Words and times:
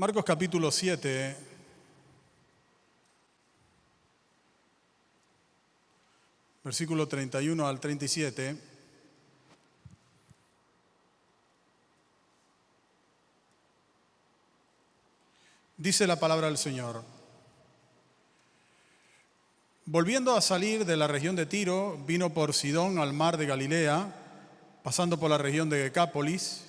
Marcos 0.00 0.24
capítulo 0.24 0.70
7. 0.70 1.36
Versículo 6.62 7.08
31 7.08 7.66
al 7.66 7.80
37. 7.80 8.56
Dice 15.76 16.06
la 16.06 16.20
palabra 16.20 16.46
del 16.46 16.58
Señor. 16.58 17.02
Volviendo 19.84 20.36
a 20.36 20.40
salir 20.40 20.84
de 20.84 20.96
la 20.96 21.08
región 21.08 21.34
de 21.34 21.46
Tiro, 21.46 21.98
vino 22.06 22.32
por 22.32 22.54
Sidón 22.54 23.00
al 23.00 23.12
mar 23.14 23.36
de 23.36 23.46
Galilea, 23.46 24.14
pasando 24.84 25.18
por 25.18 25.28
la 25.28 25.38
región 25.38 25.68
de 25.68 25.78
Decápolis 25.78 26.67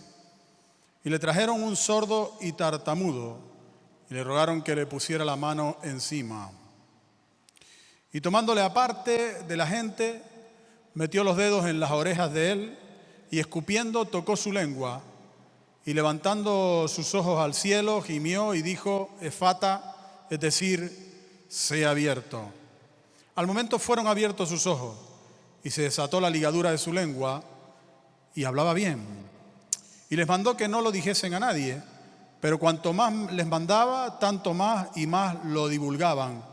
y 1.03 1.09
le 1.09 1.19
trajeron 1.19 1.63
un 1.63 1.75
sordo 1.75 2.37
y 2.41 2.51
tartamudo 2.53 3.39
y 4.09 4.13
le 4.13 4.23
rogaron 4.23 4.61
que 4.61 4.75
le 4.75 4.85
pusiera 4.85 5.23
la 5.23 5.35
mano 5.35 5.77
encima. 5.83 6.51
Y 8.11 8.21
tomándole 8.21 8.61
aparte 8.61 9.43
de 9.43 9.57
la 9.57 9.67
gente, 9.67 10.23
metió 10.95 11.23
los 11.23 11.37
dedos 11.37 11.65
en 11.65 11.79
las 11.79 11.91
orejas 11.91 12.33
de 12.33 12.51
él 12.51 12.79
y 13.29 13.39
escupiendo 13.39 14.05
tocó 14.05 14.35
su 14.35 14.51
lengua 14.51 15.01
y 15.85 15.93
levantando 15.93 16.87
sus 16.87 17.13
ojos 17.13 17.39
al 17.39 17.53
cielo 17.53 18.01
gimió 18.01 18.55
y 18.55 18.61
dijo, 18.61 19.09
Efata, 19.21 20.25
es 20.29 20.39
decir, 20.39 21.45
sea 21.47 21.91
abierto. 21.91 22.51
Al 23.35 23.47
momento 23.47 23.79
fueron 23.79 24.07
abiertos 24.07 24.49
sus 24.49 24.65
ojos 24.67 24.97
y 25.63 25.69
se 25.69 25.83
desató 25.83 26.19
la 26.19 26.29
ligadura 26.29 26.71
de 26.71 26.77
su 26.77 26.91
lengua 26.91 27.43
y 28.33 28.43
hablaba 28.43 28.73
bien. 28.73 29.28
Y 30.09 30.15
les 30.15 30.27
mandó 30.27 30.57
que 30.57 30.67
no 30.67 30.81
lo 30.81 30.91
dijesen 30.91 31.35
a 31.35 31.39
nadie, 31.39 31.81
pero 32.41 32.57
cuanto 32.57 32.93
más 32.93 33.31
les 33.31 33.45
mandaba, 33.45 34.17
tanto 34.17 34.53
más 34.53 34.87
y 34.95 35.05
más 35.05 35.37
lo 35.45 35.67
divulgaban. 35.67 36.43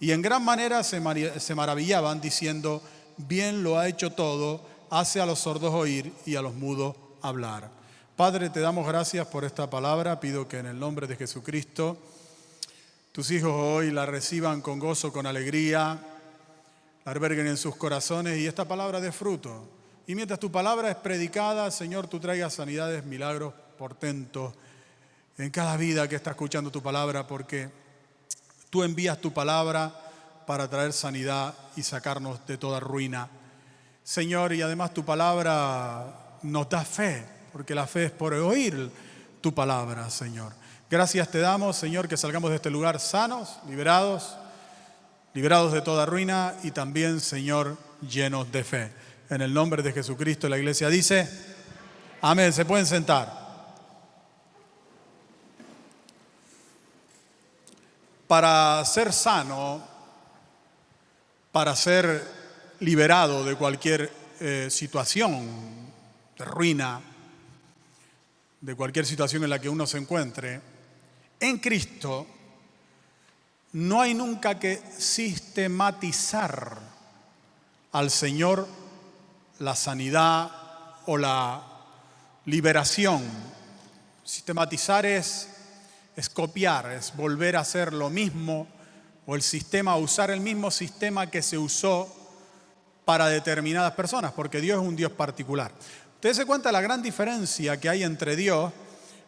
Y 0.00 0.10
en 0.10 0.20
gran 0.20 0.44
manera 0.44 0.82
se, 0.82 1.00
maravillaban 1.00 2.20
diciendo, 2.20 2.82
bien 3.18 3.62
lo 3.62 3.78
ha 3.78 3.86
hecho 3.86 4.10
todo, 4.10 4.60
hace 4.90 5.20
a 5.20 5.26
los 5.26 5.38
sordos 5.38 5.72
oír 5.72 6.12
y 6.26 6.34
a 6.34 6.42
los 6.42 6.54
mudos 6.54 6.96
hablar. 7.20 7.70
Padre, 8.16 8.50
te 8.50 8.60
damos 8.60 8.86
gracias 8.86 9.28
por 9.28 9.44
esta 9.44 9.70
palabra, 9.70 10.18
pido 10.18 10.48
que 10.48 10.58
en 10.58 10.66
el 10.66 10.78
nombre 10.78 11.06
de 11.06 11.16
Jesucristo 11.16 11.96
tus 13.12 13.30
hijos 13.30 13.52
hoy 13.52 13.90
la 13.90 14.06
reciban 14.06 14.60
con 14.60 14.78
gozo, 14.78 15.12
con 15.12 15.26
alegría, 15.26 15.98
la 17.04 17.12
alberguen 17.12 17.46
en 17.46 17.56
sus 17.56 17.76
corazones 17.76 18.38
y 18.38 18.46
esta 18.46 18.66
palabra 18.66 19.00
de 19.00 19.12
fruto 19.12 19.81
y 20.06 20.14
mientras 20.14 20.40
tu 20.40 20.50
palabra 20.50 20.90
es 20.90 20.96
predicada, 20.96 21.70
Señor, 21.70 22.08
tú 22.08 22.18
traigas 22.18 22.54
sanidades, 22.54 23.04
milagros, 23.04 23.54
portentos 23.78 24.52
en 25.38 25.50
cada 25.50 25.76
vida 25.76 26.08
que 26.08 26.16
está 26.16 26.30
escuchando 26.30 26.70
tu 26.70 26.82
palabra, 26.82 27.26
porque 27.26 27.70
tú 28.70 28.82
envías 28.82 29.20
tu 29.20 29.32
palabra 29.32 29.92
para 30.46 30.68
traer 30.68 30.92
sanidad 30.92 31.54
y 31.76 31.82
sacarnos 31.82 32.44
de 32.46 32.58
toda 32.58 32.80
ruina. 32.80 33.28
Señor, 34.02 34.52
y 34.52 34.62
además 34.62 34.92
tu 34.92 35.04
palabra 35.04 36.38
nos 36.42 36.68
da 36.68 36.84
fe, 36.84 37.24
porque 37.52 37.74
la 37.74 37.86
fe 37.86 38.06
es 38.06 38.10
por 38.10 38.34
oír 38.34 38.90
tu 39.40 39.54
palabra, 39.54 40.10
Señor. 40.10 40.52
Gracias 40.90 41.30
te 41.30 41.38
damos, 41.38 41.76
Señor, 41.76 42.08
que 42.08 42.16
salgamos 42.16 42.50
de 42.50 42.56
este 42.56 42.70
lugar 42.70 43.00
sanos, 43.00 43.58
liberados, 43.68 44.36
liberados 45.32 45.72
de 45.72 45.80
toda 45.80 46.04
ruina 46.04 46.54
y 46.62 46.72
también, 46.72 47.20
Señor, 47.20 47.78
llenos 48.06 48.50
de 48.52 48.64
fe. 48.64 48.92
En 49.30 49.40
el 49.40 49.52
nombre 49.52 49.82
de 49.82 49.92
Jesucristo 49.92 50.48
la 50.48 50.58
iglesia 50.58 50.88
dice, 50.88 51.28
amén, 52.20 52.52
se 52.52 52.64
pueden 52.64 52.86
sentar. 52.86 53.40
Para 58.26 58.84
ser 58.84 59.12
sano, 59.12 59.86
para 61.50 61.76
ser 61.76 62.22
liberado 62.80 63.44
de 63.44 63.54
cualquier 63.56 64.10
eh, 64.40 64.68
situación 64.70 65.46
de 66.38 66.44
ruina, 66.44 67.00
de 68.60 68.74
cualquier 68.74 69.06
situación 69.06 69.44
en 69.44 69.50
la 69.50 69.60
que 69.60 69.68
uno 69.68 69.86
se 69.86 69.98
encuentre, 69.98 70.60
en 71.40 71.58
Cristo 71.58 72.26
no 73.72 74.00
hay 74.00 74.14
nunca 74.14 74.58
que 74.58 74.82
sistematizar 74.98 76.78
al 77.92 78.10
Señor 78.10 78.81
la 79.62 79.76
sanidad 79.76 80.50
o 81.06 81.16
la 81.16 81.62
liberación. 82.46 83.22
Sistematizar 84.24 85.06
es, 85.06 85.48
es 86.16 86.28
copiar, 86.28 86.90
es 86.92 87.14
volver 87.16 87.56
a 87.56 87.60
hacer 87.60 87.92
lo 87.92 88.10
mismo 88.10 88.66
o 89.24 89.36
el 89.36 89.42
sistema, 89.42 89.96
usar 89.96 90.30
el 90.30 90.40
mismo 90.40 90.70
sistema 90.70 91.30
que 91.30 91.42
se 91.42 91.58
usó 91.58 92.12
para 93.04 93.28
determinadas 93.28 93.92
personas, 93.92 94.32
porque 94.32 94.60
Dios 94.60 94.82
es 94.82 94.88
un 94.88 94.96
Dios 94.96 95.12
particular. 95.12 95.72
Ustedes 96.14 96.36
se 96.36 96.46
cuenta 96.46 96.72
la 96.72 96.80
gran 96.80 97.00
diferencia 97.00 97.78
que 97.78 97.88
hay 97.88 98.02
entre 98.02 98.34
Dios, 98.36 98.72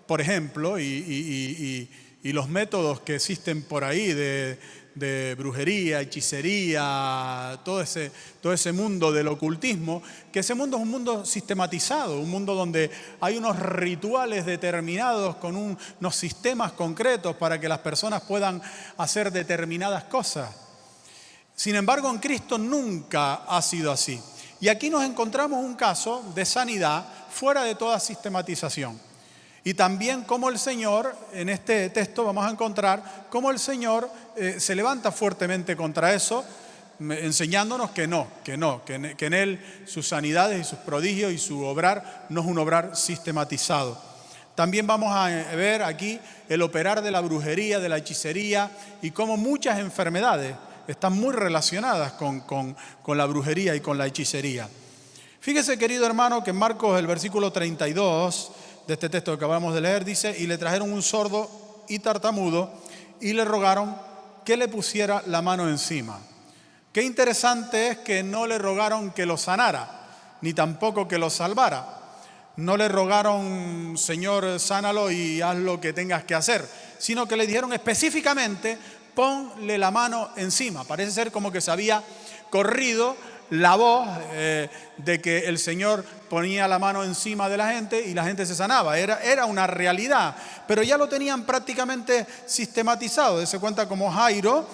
por 0.07 0.21
ejemplo, 0.21 0.79
y, 0.81 1.89
y 2.23 2.33
los 2.33 2.49
métodos 2.49 3.01
que 3.01 3.17
existen 3.17 3.63
por 3.63 3.85
ahí 3.85 4.13
de, 4.13 4.59
de 4.95 5.35
brujería, 5.37 6.01
hechicería, 6.01 7.59
todo 7.65 7.81
ese, 7.81 8.13
todo 8.41 8.53
ese 8.53 8.73
mundo 8.73 9.13
del 9.13 9.29
ocultismo, 9.29 10.03
que 10.33 10.41
ese 10.41 10.55
mundo 10.55 10.77
es 10.77 10.83
un 10.83 10.91
mundo 10.91 11.25
sistematizado, 11.25 12.21
un 12.21 12.31
mundo 12.31 12.55
donde 12.55 12.91
hay 13.21 13.37
unos 13.37 13.59
rituales 13.59 14.47
determinados 14.47 15.37
con 15.37 15.57
unos 15.57 16.17
sistemas 16.17 16.73
concretos 16.73 17.37
para 17.37 17.61
que 17.61 17.69
las 17.69 17.81
personas 17.81 18.23
puedan 18.23 18.63
hacer 18.97 19.33
determinadas 19.33 20.05
cosas. 20.05 20.51
Sin 21.57 21.77
embargo, 21.77 22.11
en 22.11 22.19
Cristo 22.19 22.59
nunca 22.59 23.35
ha 23.35 23.63
sido 23.63 23.93
así. 23.93 24.21
Y 24.61 24.69
aquí 24.69 24.91
nos 24.91 25.05
encontramos 25.05 25.65
un 25.65 25.75
caso 25.75 26.25
de 26.35 26.45
sanidad 26.45 27.05
fuera 27.31 27.65
de 27.65 27.75
toda 27.75 28.01
sistematización. 28.01 28.99
Y 29.67 29.73
también 29.73 30.23
como 30.25 30.51
el 30.51 30.59
Señor, 30.59 31.17
en 31.33 31.49
este 31.49 31.89
texto 31.89 32.23
vamos 32.23 32.47
a 32.47 32.51
encontrar 32.51 33.27
cómo 33.31 33.51
el 33.51 33.59
Señor 33.59 34.11
eh, 34.37 34.57
se 34.59 34.75
levanta 34.75 35.11
fuertemente 35.11 35.75
contra 35.75 36.13
eso, 36.13 36.45
enseñándonos 37.01 37.91
que 37.91 38.07
no, 38.07 38.29
que 38.45 38.59
no, 38.59 38.85
que 38.85 38.95
en, 38.95 39.17
que 39.17 39.27
en 39.27 39.33
Él 39.33 39.85
sus 39.87 40.07
sanidades 40.07 40.61
y 40.61 40.69
sus 40.69 40.79
prodigios 40.81 41.33
y 41.33 41.39
su 41.39 41.65
obrar 41.65 42.27
no 42.29 42.43
es 42.43 42.47
un 42.47 42.59
obrar 42.59 42.95
sistematizado. 42.95 43.99
También 44.55 44.87
vamos 44.87 45.13
a 45.13 45.33
eh, 45.33 45.57
ver 45.57 45.83
aquí 45.83 46.21
el 46.49 46.61
operar 46.61 47.01
de 47.01 47.11
la 47.11 47.21
brujería, 47.21 47.81
de 47.81 47.89
la 47.89 47.97
hechicería 47.97 48.71
y 49.01 49.13
cómo 49.13 49.39
muchas 49.39 49.79
enfermedades 49.79 50.55
están 50.87 51.15
muy 51.15 51.33
relacionadas 51.33 52.13
con, 52.13 52.41
con, 52.43 52.77
con 53.03 53.17
la 53.17 53.25
brujería 53.25 53.75
y 53.75 53.81
con 53.81 53.97
la 53.97 54.07
hechicería. 54.07 54.69
Fíjese, 55.41 55.79
querido 55.79 56.07
hermano, 56.07 56.45
que 56.45 56.51
en 56.51 56.57
Marcos, 56.57 56.99
el 56.99 57.07
versículo 57.07 57.51
32, 57.51 58.53
de 58.87 58.95
este 58.95 59.09
texto 59.09 59.33
que 59.33 59.45
acabamos 59.45 59.75
de 59.75 59.81
leer, 59.81 60.05
dice, 60.05 60.35
y 60.39 60.47
le 60.47 60.59
trajeron 60.59 60.93
un 60.93 61.03
sordo 61.03 61.51
y 61.89 61.99
tartamudo 61.99 62.71
y 63.21 63.33
le 63.33 63.45
rogaron 63.45 63.97
que 64.45 64.57
le 64.57 64.69
pusiera 64.69 65.23
la 65.27 65.43
mano 65.43 65.69
encima. 65.69 66.21
Qué 66.93 67.03
interesante 67.03 67.89
es 67.89 67.99
que 67.99 68.23
no 68.23 68.47
le 68.47 68.59
rogaron 68.59 69.11
que 69.11 69.27
lo 69.27 69.37
sanara, 69.37 70.37
ni 70.43 70.53
tampoco 70.53 71.09
que 71.09 71.19
lo 71.19 71.31
salvara. 71.31 72.01
No 72.57 72.77
le 72.77 72.89
rogaron, 72.89 73.97
Señor, 73.99 74.61
sánalo 74.61 75.11
y 75.11 75.41
haz 75.43 75.57
lo 75.57 75.81
que 75.81 75.93
tengas 75.93 76.25
que 76.25 76.37
hacer, 76.37 76.65
sino 76.99 77.27
que 77.27 77.37
le 77.37 77.47
dijeron 77.47 77.73
específicamente, 77.73 78.79
ponle 79.15 79.77
la 79.77 79.91
mano 79.91 80.31
encima. 80.37 80.85
Parece 80.85 81.11
ser 81.11 81.33
como 81.33 81.51
que 81.51 81.61
se 81.61 81.71
había 81.71 82.03
corrido 82.51 83.17
la 83.51 83.77
voz 83.77 84.09
eh, 84.33 84.69
de 84.97 85.21
que 85.21 85.47
el 85.47 85.59
Señor 85.59 86.05
ponía 86.29 86.67
la 86.69 86.79
mano 86.79 87.05
encima 87.05 87.49
de 87.49 87.57
la 87.57 87.71
gente 87.71 88.01
y 88.01 88.15
la 88.15 88.25
gente 88.25 88.47
se 88.47 88.55
sanaba. 88.55 88.99
Era, 88.99 89.23
era 89.23 89.45
una 89.47 89.67
realidad, 89.67 90.35
pero 90.67 90.83
ya 90.83 90.97
lo 90.97 91.09
tenían 91.09 91.45
prácticamente 91.45 92.27
sistematizado. 92.47 93.45
Se 93.47 93.59
cuenta 93.59 93.89
como 93.89 94.11
Jairo 94.11 94.67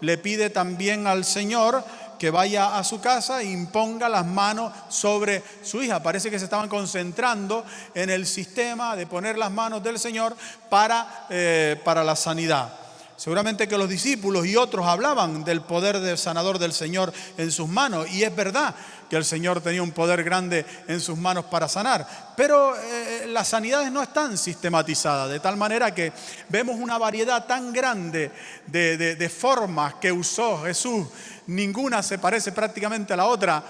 le 0.00 0.18
pide 0.18 0.50
también 0.50 1.06
al 1.06 1.24
Señor 1.24 1.82
que 2.18 2.30
vaya 2.30 2.76
a 2.76 2.84
su 2.84 3.00
casa 3.00 3.40
e 3.40 3.50
imponga 3.50 4.08
las 4.08 4.26
manos 4.26 4.72
sobre 4.88 5.42
su 5.62 5.82
hija. 5.82 6.02
Parece 6.02 6.30
que 6.30 6.38
se 6.38 6.44
estaban 6.44 6.68
concentrando 6.68 7.64
en 7.94 8.10
el 8.10 8.26
sistema 8.26 8.96
de 8.96 9.06
poner 9.06 9.38
las 9.38 9.50
manos 9.50 9.82
del 9.82 9.98
Señor 9.98 10.36
para, 10.68 11.26
eh, 11.30 11.80
para 11.84 12.02
la 12.02 12.16
sanidad. 12.16 12.87
Seguramente 13.18 13.66
que 13.66 13.76
los 13.76 13.88
discípulos 13.88 14.46
y 14.46 14.54
otros 14.54 14.86
hablaban 14.86 15.42
del 15.42 15.60
poder 15.62 15.98
del 15.98 16.16
sanador 16.16 16.60
del 16.60 16.72
Señor 16.72 17.12
en 17.36 17.50
sus 17.50 17.68
manos. 17.68 18.08
Y 18.12 18.22
es 18.22 18.34
verdad 18.34 18.76
que 19.10 19.16
el 19.16 19.24
Señor 19.24 19.60
tenía 19.60 19.82
un 19.82 19.90
poder 19.90 20.22
grande 20.22 20.64
en 20.86 21.00
sus 21.00 21.18
manos 21.18 21.46
para 21.46 21.68
sanar. 21.68 22.06
Pero 22.36 22.76
eh, 22.76 23.24
las 23.26 23.48
sanidades 23.48 23.90
no 23.90 24.04
están 24.04 24.38
sistematizadas, 24.38 25.30
de 25.30 25.40
tal 25.40 25.56
manera 25.56 25.92
que 25.92 26.12
vemos 26.48 26.76
una 26.76 26.96
variedad 26.96 27.44
tan 27.44 27.72
grande 27.72 28.30
de, 28.68 28.96
de 28.96 29.28
formas 29.28 29.94
que 29.94 30.12
usó 30.12 30.62
Jesús. 30.62 31.08
Ninguna 31.48 32.04
se 32.04 32.20
parece 32.20 32.52
prácticamente 32.52 33.14
a 33.14 33.16
la 33.16 33.26
otra 33.26 33.64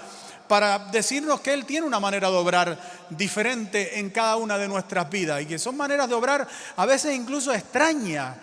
para 0.47 0.77
decirnos 0.77 1.41
que 1.41 1.55
Él 1.55 1.65
tiene 1.65 1.87
una 1.87 1.99
manera 1.99 2.29
de 2.29 2.37
obrar 2.37 2.79
diferente 3.09 3.97
en 3.97 4.11
cada 4.11 4.35
una 4.35 4.59
de 4.59 4.67
nuestras 4.67 5.09
vidas 5.09 5.41
y 5.41 5.47
que 5.47 5.57
son 5.57 5.75
maneras 5.75 6.07
de 6.07 6.13
obrar 6.13 6.47
a 6.75 6.85
veces 6.85 7.15
incluso 7.15 7.51
extrañas. 7.51 8.35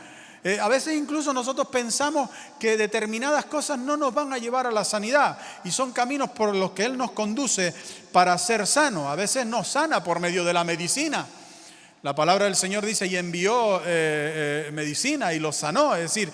Eh, 0.47 0.61
a 0.61 0.69
veces 0.69 0.95
incluso 0.95 1.33
nosotros 1.33 1.67
pensamos 1.67 2.31
que 2.57 2.77
determinadas 2.77 3.47
cosas 3.47 3.81
no 3.81 3.97
nos 3.97 4.15
van 4.15 4.33
a 4.33 4.39
llevar 4.39 4.69
a 4.69 4.71
la 4.71 4.85
sanidad 4.85 5.37
y 5.65 5.73
son 5.73 5.91
caminos 5.91 6.31
por 6.31 6.55
los 6.55 6.71
que 6.71 6.85
Él 6.85 6.97
nos 6.97 7.11
conduce 7.11 7.75
para 8.13 8.39
ser 8.39 8.65
sano. 8.65 9.11
A 9.11 9.17
veces 9.17 9.45
nos 9.45 9.67
sana 9.67 10.05
por 10.05 10.21
medio 10.21 10.45
de 10.45 10.53
la 10.53 10.63
medicina. 10.63 11.27
La 12.05 12.15
palabra 12.15 12.45
del 12.45 12.55
Señor 12.55 12.87
dice, 12.87 13.09
y 13.09 13.17
envió 13.17 13.79
eh, 13.79 14.69
eh, 14.69 14.71
medicina 14.73 15.35
y 15.35 15.41
lo 15.41 15.51
sanó. 15.51 15.97
Es 15.97 16.15
decir, 16.15 16.33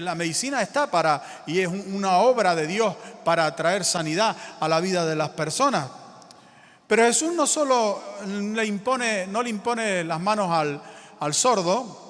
la 0.00 0.16
medicina 0.16 0.60
está 0.60 0.90
para, 0.90 1.44
y 1.46 1.60
es 1.60 1.68
una 1.68 2.18
obra 2.18 2.56
de 2.56 2.66
Dios 2.66 2.92
para 3.24 3.54
traer 3.54 3.84
sanidad 3.84 4.36
a 4.58 4.66
la 4.66 4.80
vida 4.80 5.06
de 5.06 5.14
las 5.14 5.30
personas. 5.30 5.86
Pero 6.88 7.04
Jesús 7.04 7.32
no 7.32 7.46
solo 7.46 8.02
le 8.26 8.66
impone, 8.66 9.28
no 9.28 9.44
le 9.44 9.50
impone 9.50 10.02
las 10.02 10.18
manos 10.18 10.50
al 11.20 11.34
sordo 11.34 12.02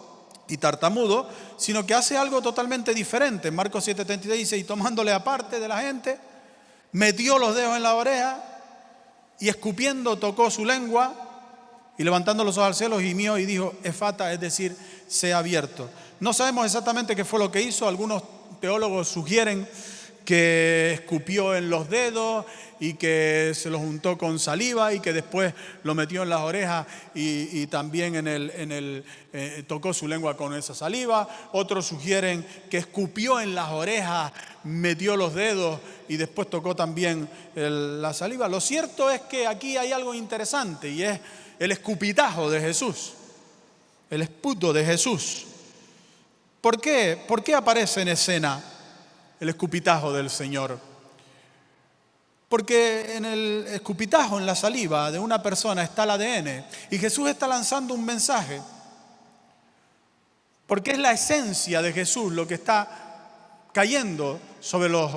y 0.49 0.57
tartamudo, 0.57 1.29
sino 1.57 1.87
que 1.87 1.95
hace 1.95 2.17
algo 2.17 2.43
totalmente 2.43 2.95
diferente. 2.95 3.49
En 3.49 3.55
Marcos 3.55 3.87
7:33 3.87 4.37
dice, 4.37 4.57
y 4.57 4.65
tomándole 4.65 5.13
aparte 5.13 5.61
de 5.61 5.69
la 5.69 5.81
gente, 5.81 6.19
metió 6.93 7.39
los 7.39 7.55
dedos 7.55 7.77
en 7.77 7.83
la 7.83 7.95
oreja 7.95 8.43
y 9.41 9.49
escupiendo 9.49 10.19
tocó 10.19 10.51
su 10.51 10.65
lengua 10.65 11.15
y 11.97 12.05
levantando 12.05 12.45
los 12.45 12.57
ojos 12.59 12.69
al 12.69 12.75
cielo 12.75 13.01
gimió 13.01 13.39
y 13.39 13.47
dijo, 13.47 13.75
efata, 13.83 14.33
es 14.33 14.41
decir, 14.41 14.77
sea 15.07 15.39
abierto. 15.39 15.89
No 16.21 16.33
sabemos 16.33 16.67
exactamente 16.67 17.15
qué 17.15 17.25
fue 17.25 17.39
lo 17.39 17.51
que 17.51 17.63
hizo, 17.63 17.87
algunos 17.87 18.23
teólogos 18.61 19.09
sugieren 19.09 19.69
que 20.25 20.93
escupió 20.95 21.55
en 21.55 21.69
los 21.69 21.89
dedos 21.89 22.47
y 22.81 22.95
que 22.95 23.53
se 23.55 23.71
lo 23.71 23.79
juntó 23.79 24.19
con 24.19 24.39
saliva 24.39 24.93
y 24.93 25.01
que 25.01 25.13
después 25.13 25.55
lo 25.83 25.95
metió 25.95 26.23
en 26.23 26.31
las 26.31 26.41
orejas 26.41 26.87
y, 27.15 27.67
también 27.69 28.17
en 28.17 28.27
el, 28.27 28.51
en 28.51 28.73
el 28.73 29.05
eh, 29.33 29.65
tocó 29.67 29.93
su 29.93 30.09
lengua 30.09 30.37
con 30.37 30.55
esa 30.55 30.75
saliva. 30.75 31.29
Otros 31.53 31.87
sugieren 31.87 32.45
que 32.71 32.79
escupió 32.79 33.41
en 33.41 33.55
las 33.55 33.71
orejas, 33.71 34.33
metió 34.65 35.17
los 35.17 35.35
dedos 35.35 35.81
y 36.09 36.17
después 36.17 36.49
tocó 36.49 36.75
también 36.75 37.29
la 37.55 38.13
saliva. 38.13 38.49
Lo 38.49 38.61
cierto 38.61 39.11
es 39.11 39.21
que 39.23 39.47
aquí 39.47 39.77
hay 39.77 39.93
algo 39.93 40.15
interesante 40.15 40.91
y 40.91 41.03
es 41.03 41.21
el 41.59 41.71
escupitajo 41.71 42.51
de 42.51 42.61
Jesús, 42.61 43.13
el 44.11 44.23
esputo 44.23 44.73
de 44.73 44.85
Jesús. 44.85 45.47
¿Por 46.61 46.81
qué? 46.81 47.23
¿Por 47.29 47.45
qué 47.45 47.55
aparece 47.55 48.01
en 48.01 48.09
escena 48.09 48.74
el 49.41 49.49
escupitajo 49.49 50.13
del 50.13 50.31
Señor? 50.31 50.79
Porque 52.49 53.17
en 53.17 53.25
el 53.25 53.67
escupitajo, 53.69 54.39
en 54.39 54.47
la 54.47 54.55
saliva 54.55 55.11
de 55.11 55.19
una 55.19 55.43
persona 55.43 55.83
está 55.83 56.05
el 56.05 56.11
ADN 56.11 56.65
y 56.91 56.99
Jesús 56.99 57.29
está 57.29 57.49
lanzando 57.49 57.95
un 57.95 58.05
mensaje. 58.05 58.61
Porque 60.67 60.93
es 60.93 60.99
la 60.99 61.13
esencia 61.13 61.83
de 61.83 61.93
Jesús 61.93 62.33
lo 62.33 62.47
que 62.47 62.55
está 62.55 63.69
cayendo 63.73 64.39
sobre 64.61 64.89
los 64.89 65.11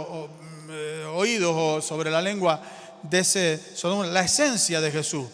eh, 0.69 1.05
oídos 1.13 1.53
o 1.55 1.81
sobre 1.81 2.09
la 2.09 2.21
lengua 2.21 2.61
de 3.03 3.19
ese, 3.19 3.61
la 4.11 4.21
esencia 4.21 4.81
de 4.81 4.91
Jesús. 4.91 5.27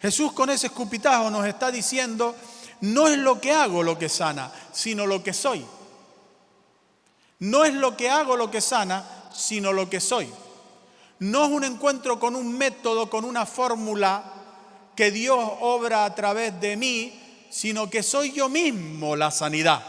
Jesús 0.00 0.32
con 0.32 0.50
ese 0.50 0.68
escupitajo 0.68 1.30
nos 1.30 1.46
está 1.46 1.70
diciendo, 1.70 2.34
no 2.80 3.06
es 3.06 3.18
lo 3.18 3.40
que 3.40 3.52
hago 3.52 3.82
lo 3.82 3.98
que 3.98 4.08
sana, 4.08 4.50
sino 4.72 5.06
lo 5.06 5.22
que 5.22 5.34
soy. 5.34 5.64
No 7.40 7.64
es 7.64 7.74
lo 7.74 7.96
que 7.96 8.08
hago 8.08 8.36
lo 8.36 8.50
que 8.50 8.60
sana, 8.60 9.04
sino 9.32 9.72
lo 9.72 9.90
que 9.90 10.00
soy. 10.00 10.28
No 11.20 11.44
es 11.44 11.50
un 11.50 11.64
encuentro 11.64 12.18
con 12.18 12.36
un 12.36 12.56
método, 12.56 13.10
con 13.10 13.24
una 13.24 13.44
fórmula 13.44 14.24
que 14.94 15.10
Dios 15.10 15.38
obra 15.60 16.04
a 16.04 16.14
través 16.14 16.60
de 16.60 16.76
mí, 16.76 17.46
sino 17.50 17.90
que 17.90 18.02
soy 18.02 18.32
yo 18.32 18.48
mismo 18.48 19.16
la 19.16 19.30
sanidad. 19.30 19.82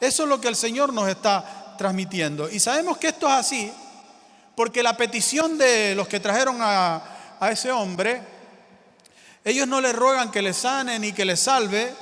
Eso 0.00 0.24
es 0.24 0.28
lo 0.28 0.40
que 0.40 0.48
el 0.48 0.56
Señor 0.56 0.92
nos 0.92 1.08
está 1.08 1.74
transmitiendo. 1.78 2.50
Y 2.50 2.60
sabemos 2.60 2.98
que 2.98 3.08
esto 3.08 3.26
es 3.26 3.32
así 3.32 3.72
porque 4.54 4.82
la 4.82 4.96
petición 4.96 5.58
de 5.58 5.94
los 5.94 6.06
que 6.06 6.20
trajeron 6.20 6.58
a, 6.60 7.10
ese 7.50 7.70
hombre 7.70 8.22
ellos 9.44 9.68
no 9.68 9.80
le 9.80 9.92
rogan 9.92 10.30
que 10.30 10.40
le 10.40 10.54
sane 10.54 10.98
ni 10.98 11.12
que 11.12 11.26
le 11.26 11.36
salve. 11.36 11.94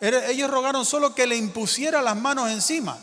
Ellos 0.00 0.50
rogaron 0.50 0.84
solo 0.84 1.14
que 1.14 1.26
le 1.26 1.36
impusiera 1.36 2.02
las 2.02 2.16
manos 2.16 2.50
encima. 2.50 2.98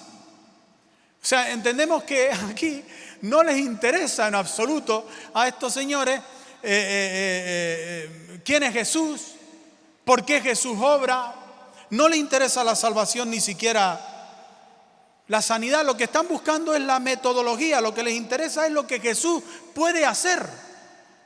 O 1.22 1.26
sea, 1.26 1.52
entendemos 1.52 2.04
que 2.04 2.32
aquí 2.50 2.84
no 3.22 3.44
les 3.44 3.58
interesa 3.58 4.28
en 4.28 4.36
absoluto 4.36 5.08
a 5.34 5.48
estos 5.48 5.74
señores 5.74 6.20
eh, 6.20 6.24
eh, 6.64 8.10
eh, 8.34 8.42
quién 8.44 8.64
es 8.64 8.74
Jesús, 8.74 9.22
por 10.04 10.26
qué 10.26 10.42
Jesús 10.42 10.78
obra. 10.80 11.36
No 11.92 12.08
le 12.08 12.16
interesa 12.16 12.64
la 12.64 12.76
salvación 12.76 13.30
ni 13.30 13.42
siquiera 13.42 14.08
la 15.28 15.42
sanidad. 15.42 15.86
Lo 15.86 15.98
que 15.98 16.06
están 16.06 16.28
buscando 16.28 16.74
es 16.74 16.82
la 16.82 17.00
metodología. 17.00 17.82
Lo 17.82 17.94
que 17.94 18.04
les 18.04 18.14
interesa 18.14 18.66
es 18.66 18.72
lo 18.72 18.88
que 18.88 19.00
Jesús 19.00 19.44
puede 19.76 20.06
hacer, 20.06 20.46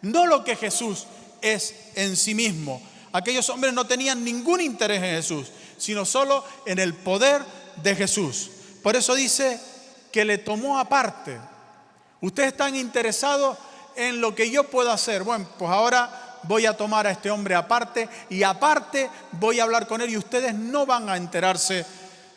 no 0.02 0.26
lo 0.26 0.44
que 0.44 0.56
Jesús 0.56 1.06
es 1.42 1.76
en 1.96 2.18
sí 2.18 2.34
mismo. 2.34 2.82
Aquellos 3.14 3.50
hombres 3.50 3.74
no 3.74 3.86
tenían 3.86 4.24
ningún 4.24 4.60
interés 4.60 5.02
en 5.02 5.16
Jesús, 5.16 5.52
sino 5.78 6.04
solo 6.04 6.44
en 6.66 6.80
el 6.80 6.96
poder 6.96 7.44
de 7.84 7.96
Jesús. 7.96 8.50
Por 8.82 8.96
eso 8.96 9.14
dice 9.16 9.60
que 10.16 10.24
le 10.24 10.38
tomó 10.38 10.80
aparte. 10.80 11.38
Ustedes 12.22 12.54
están 12.54 12.74
interesados 12.74 13.58
en 13.98 14.22
lo 14.22 14.34
que 14.34 14.50
yo 14.50 14.64
puedo 14.64 14.90
hacer. 14.90 15.24
Bueno, 15.24 15.46
pues 15.60 15.70
ahora 15.70 16.40
voy 16.44 16.66
a 16.66 16.78
tomar 16.78 17.06
a 17.06 17.12
este 17.12 17.30
hombre 17.30 17.54
aparte 17.54 18.08
y 18.30 18.42
aparte 18.42 19.10
voy 19.34 19.60
a 19.60 19.64
hablar 19.64 19.88
con 19.88 20.00
él 20.00 20.10
y 20.12 20.16
ustedes 20.16 20.56
no 20.56 20.86
van 20.86 21.10
a 21.10 21.18
enterarse 21.18 21.86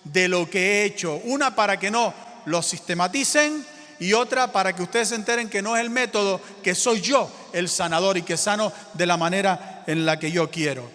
de 0.03 0.27
lo 0.27 0.51
que 0.51 0.59
he 0.59 0.85
hecho. 0.87 1.21
Una 1.23 1.55
para 1.55 1.79
que 1.79 1.89
no 1.89 2.13
lo 2.47 2.63
sistematicen 2.63 3.65
y 4.01 4.13
otra 4.13 4.51
para 4.51 4.75
que 4.75 4.83
ustedes 4.83 5.11
se 5.11 5.15
enteren 5.15 5.49
que 5.49 5.63
no 5.63 5.77
es 5.77 5.85
el 5.85 5.91
método, 5.91 6.41
que 6.65 6.75
soy 6.75 7.01
yo 7.01 7.31
el 7.53 7.69
sanador 7.69 8.17
y 8.17 8.23
que 8.23 8.37
sano 8.37 8.73
de 8.95 9.07
la 9.07 9.17
manera 9.17 9.85
en 9.87 10.05
la 10.05 10.19
que 10.19 10.33
yo 10.33 10.51
quiero. 10.51 10.91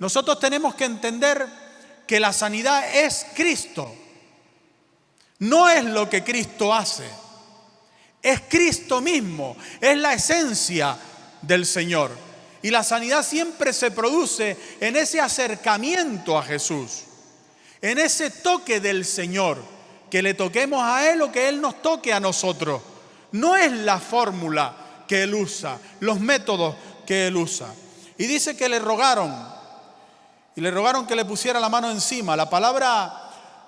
Nosotros 0.00 0.40
tenemos 0.40 0.74
que 0.74 0.84
entender 0.84 1.46
que 2.08 2.18
la 2.18 2.32
sanidad 2.32 2.92
es 2.92 3.24
Cristo. 3.36 3.98
No 5.38 5.68
es 5.68 5.84
lo 5.84 6.08
que 6.08 6.22
Cristo 6.22 6.72
hace. 6.72 7.04
Es 8.22 8.42
Cristo 8.48 9.00
mismo. 9.00 9.56
Es 9.80 9.96
la 9.96 10.14
esencia 10.14 10.96
del 11.42 11.66
Señor. 11.66 12.10
Y 12.62 12.70
la 12.70 12.82
sanidad 12.82 13.24
siempre 13.24 13.72
se 13.72 13.90
produce 13.90 14.56
en 14.80 14.96
ese 14.96 15.20
acercamiento 15.20 16.38
a 16.38 16.42
Jesús. 16.42 17.02
En 17.82 17.98
ese 17.98 18.30
toque 18.30 18.80
del 18.80 19.04
Señor. 19.04 19.62
Que 20.10 20.22
le 20.22 20.34
toquemos 20.34 20.82
a 20.82 21.10
Él 21.10 21.22
o 21.22 21.32
que 21.32 21.48
Él 21.48 21.60
nos 21.60 21.82
toque 21.82 22.12
a 22.12 22.20
nosotros. 22.20 22.80
No 23.32 23.56
es 23.56 23.72
la 23.72 23.98
fórmula 23.98 24.76
que 25.06 25.22
él 25.22 25.34
usa, 25.34 25.78
los 26.00 26.20
métodos 26.20 26.76
que 27.06 27.26
él 27.26 27.36
usa. 27.36 27.66
Y 28.16 28.26
dice 28.26 28.56
que 28.56 28.68
le 28.68 28.78
rogaron, 28.78 29.34
y 30.56 30.60
le 30.60 30.70
rogaron 30.70 31.06
que 31.06 31.16
le 31.16 31.24
pusiera 31.24 31.60
la 31.60 31.68
mano 31.68 31.90
encima. 31.90 32.36
La 32.36 32.48
palabra 32.48 33.23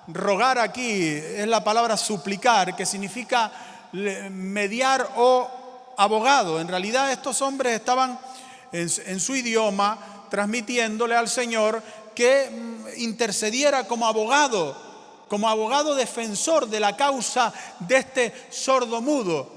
rogar 0.09 0.59
aquí 0.59 1.03
es 1.03 1.47
la 1.47 1.65
palabra 1.65 1.97
suplicar, 1.97 2.77
que 2.77 2.87
significa 2.87 3.51
mediar 3.93 5.09
o 5.17 5.49
abogado. 5.97 6.61
En 6.61 6.69
realidad 6.69 7.11
estos 7.11 7.41
hombres 7.43 7.75
estaban 7.75 8.19
en, 8.73 9.21
su 9.21 9.37
idioma 9.37 9.99
transmitiéndole 10.31 11.17
al 11.17 11.29
Señor 11.29 11.83
que 12.15 12.51
mm, 12.51 13.01
intercediera 13.01 13.87
como 13.87 14.07
abogado, 14.07 14.77
como 15.29 15.49
abogado 15.49 15.95
defensor 15.95 16.69
de 16.69 16.81
la 16.81 16.97
causa 16.97 17.53
de 17.81 17.97
este 17.97 18.35
sordo 18.51 19.01
mudo. 19.01 19.55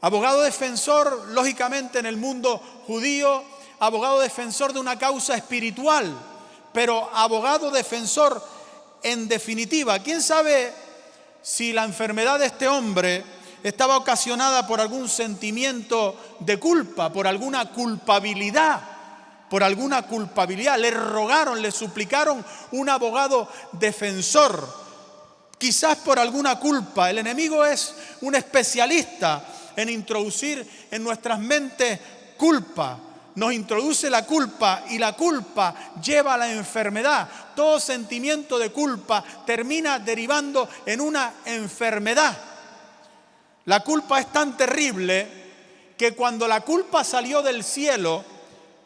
Abogado 0.00 0.42
defensor, 0.42 1.28
lógicamente, 1.28 1.98
en 1.98 2.06
el 2.06 2.16
mundo 2.16 2.60
judío, 2.86 3.42
abogado 3.80 4.20
defensor 4.20 4.72
de 4.72 4.80
una 4.80 4.98
causa 4.98 5.34
espiritual, 5.34 6.14
pero 6.72 7.08
abogado 7.14 7.70
defensor 7.70 8.42
en 9.04 9.28
definitiva. 9.28 10.00
¿Quién 10.00 10.20
sabe 10.20 10.72
si 11.40 11.72
la 11.72 11.84
enfermedad 11.84 12.40
de 12.40 12.46
este 12.46 12.66
hombre 12.66 13.22
estaba 13.62 13.96
ocasionada 13.96 14.66
por 14.66 14.80
algún 14.80 15.08
sentimiento 15.08 16.36
de 16.40 16.58
culpa, 16.58 17.12
por 17.12 17.28
alguna 17.28 17.70
culpabilidad? 17.70 18.94
por 19.54 19.62
alguna 19.62 20.02
culpabilidad. 20.02 20.76
Le 20.80 20.90
rogaron, 20.90 21.62
le 21.62 21.70
suplicaron 21.70 22.44
un 22.72 22.88
abogado 22.88 23.48
defensor, 23.70 24.66
quizás 25.58 25.98
por 25.98 26.18
alguna 26.18 26.58
culpa. 26.58 27.08
El 27.08 27.18
enemigo 27.18 27.64
es 27.64 27.94
un 28.22 28.34
especialista 28.34 29.44
en 29.76 29.90
introducir 29.90 30.68
en 30.90 31.04
nuestras 31.04 31.38
mentes 31.38 32.00
culpa. 32.36 32.98
Nos 33.36 33.52
introduce 33.52 34.08
la 34.10 34.24
culpa 34.24 34.84
y 34.90 34.98
la 34.98 35.14
culpa 35.14 35.74
lleva 36.00 36.34
a 36.34 36.38
la 36.38 36.52
enfermedad. 36.52 37.28
Todo 37.56 37.80
sentimiento 37.80 38.58
de 38.58 38.70
culpa 38.70 39.24
termina 39.44 39.98
derivando 39.98 40.68
en 40.86 41.00
una 41.00 41.34
enfermedad. 41.44 42.36
La 43.64 43.80
culpa 43.80 44.20
es 44.20 44.32
tan 44.32 44.56
terrible 44.56 45.26
que 45.96 46.14
cuando 46.14 46.46
la 46.46 46.60
culpa 46.60 47.02
salió 47.02 47.42
del 47.42 47.64
cielo, 47.64 48.24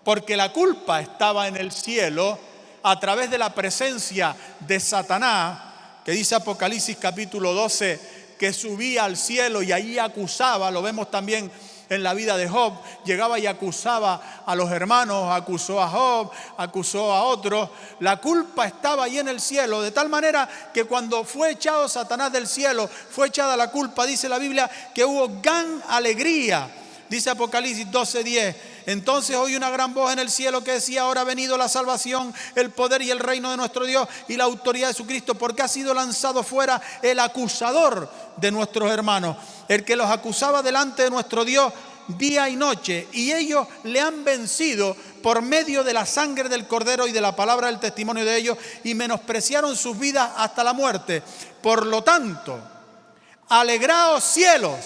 porque 0.04 0.36
la 0.36 0.52
culpa 0.52 1.00
estaba 1.00 1.48
en 1.48 1.56
el 1.56 1.72
cielo, 1.72 2.38
a 2.82 2.98
través 2.98 3.30
de 3.30 3.38
la 3.38 3.52
presencia 3.52 4.34
de 4.60 4.80
Satanás, 4.80 5.58
que 6.04 6.12
dice 6.12 6.34
Apocalipsis 6.34 6.96
capítulo 6.96 7.52
12, 7.52 8.00
que 8.38 8.52
subía 8.52 9.04
al 9.04 9.16
cielo 9.16 9.62
y 9.62 9.72
ahí 9.72 9.98
acusaba, 9.98 10.70
lo 10.70 10.80
vemos 10.80 11.10
también 11.10 11.50
en 11.88 12.02
la 12.02 12.14
vida 12.14 12.36
de 12.36 12.48
Job, 12.48 12.74
llegaba 13.04 13.38
y 13.38 13.46
acusaba 13.46 14.42
a 14.44 14.54
los 14.54 14.70
hermanos, 14.70 15.32
acusó 15.32 15.80
a 15.80 15.88
Job, 15.88 16.30
acusó 16.56 17.12
a 17.12 17.24
otros. 17.24 17.70
La 18.00 18.18
culpa 18.18 18.66
estaba 18.66 19.04
ahí 19.04 19.18
en 19.18 19.28
el 19.28 19.40
cielo, 19.40 19.82
de 19.82 19.90
tal 19.90 20.08
manera 20.08 20.48
que 20.72 20.84
cuando 20.84 21.24
fue 21.24 21.52
echado 21.52 21.88
Satanás 21.88 22.32
del 22.32 22.46
cielo, 22.46 22.88
fue 22.88 23.28
echada 23.28 23.56
la 23.56 23.70
culpa, 23.70 24.06
dice 24.06 24.28
la 24.28 24.38
Biblia, 24.38 24.70
que 24.94 25.04
hubo 25.04 25.40
gran 25.40 25.82
alegría. 25.88 26.68
Dice 27.08 27.30
Apocalipsis 27.30 27.86
12:10. 27.90 28.54
Entonces 28.86 29.36
oí 29.36 29.56
una 29.56 29.70
gran 29.70 29.94
voz 29.94 30.12
en 30.12 30.18
el 30.18 30.30
cielo 30.30 30.62
que 30.62 30.72
decía, 30.72 31.02
ahora 31.02 31.22
ha 31.22 31.24
venido 31.24 31.56
la 31.56 31.68
salvación, 31.68 32.34
el 32.54 32.70
poder 32.70 33.02
y 33.02 33.10
el 33.10 33.18
reino 33.18 33.50
de 33.50 33.56
nuestro 33.56 33.84
Dios 33.84 34.08
y 34.28 34.36
la 34.36 34.44
autoridad 34.44 34.88
de 34.88 34.94
su 34.94 35.06
Cristo, 35.06 35.34
porque 35.34 35.62
ha 35.62 35.68
sido 35.68 35.94
lanzado 35.94 36.42
fuera 36.42 36.80
el 37.02 37.18
acusador 37.18 38.10
de 38.36 38.50
nuestros 38.50 38.90
hermanos, 38.90 39.36
el 39.68 39.84
que 39.84 39.96
los 39.96 40.10
acusaba 40.10 40.62
delante 40.62 41.04
de 41.04 41.10
nuestro 41.10 41.44
Dios 41.44 41.72
día 42.08 42.48
y 42.48 42.56
noche, 42.56 43.06
y 43.12 43.32
ellos 43.32 43.66
le 43.84 44.00
han 44.00 44.24
vencido 44.24 44.96
por 45.22 45.42
medio 45.42 45.84
de 45.84 45.92
la 45.92 46.06
sangre 46.06 46.48
del 46.48 46.66
cordero 46.66 47.06
y 47.06 47.12
de 47.12 47.20
la 47.20 47.36
palabra 47.36 47.66
del 47.66 47.80
testimonio 47.80 48.24
de 48.24 48.36
ellos, 48.36 48.56
y 48.84 48.94
menospreciaron 48.94 49.76
sus 49.76 49.98
vidas 49.98 50.30
hasta 50.36 50.64
la 50.64 50.72
muerte. 50.72 51.22
Por 51.62 51.84
lo 51.84 52.02
tanto, 52.02 52.58
alegraos 53.48 54.24
cielos 54.24 54.76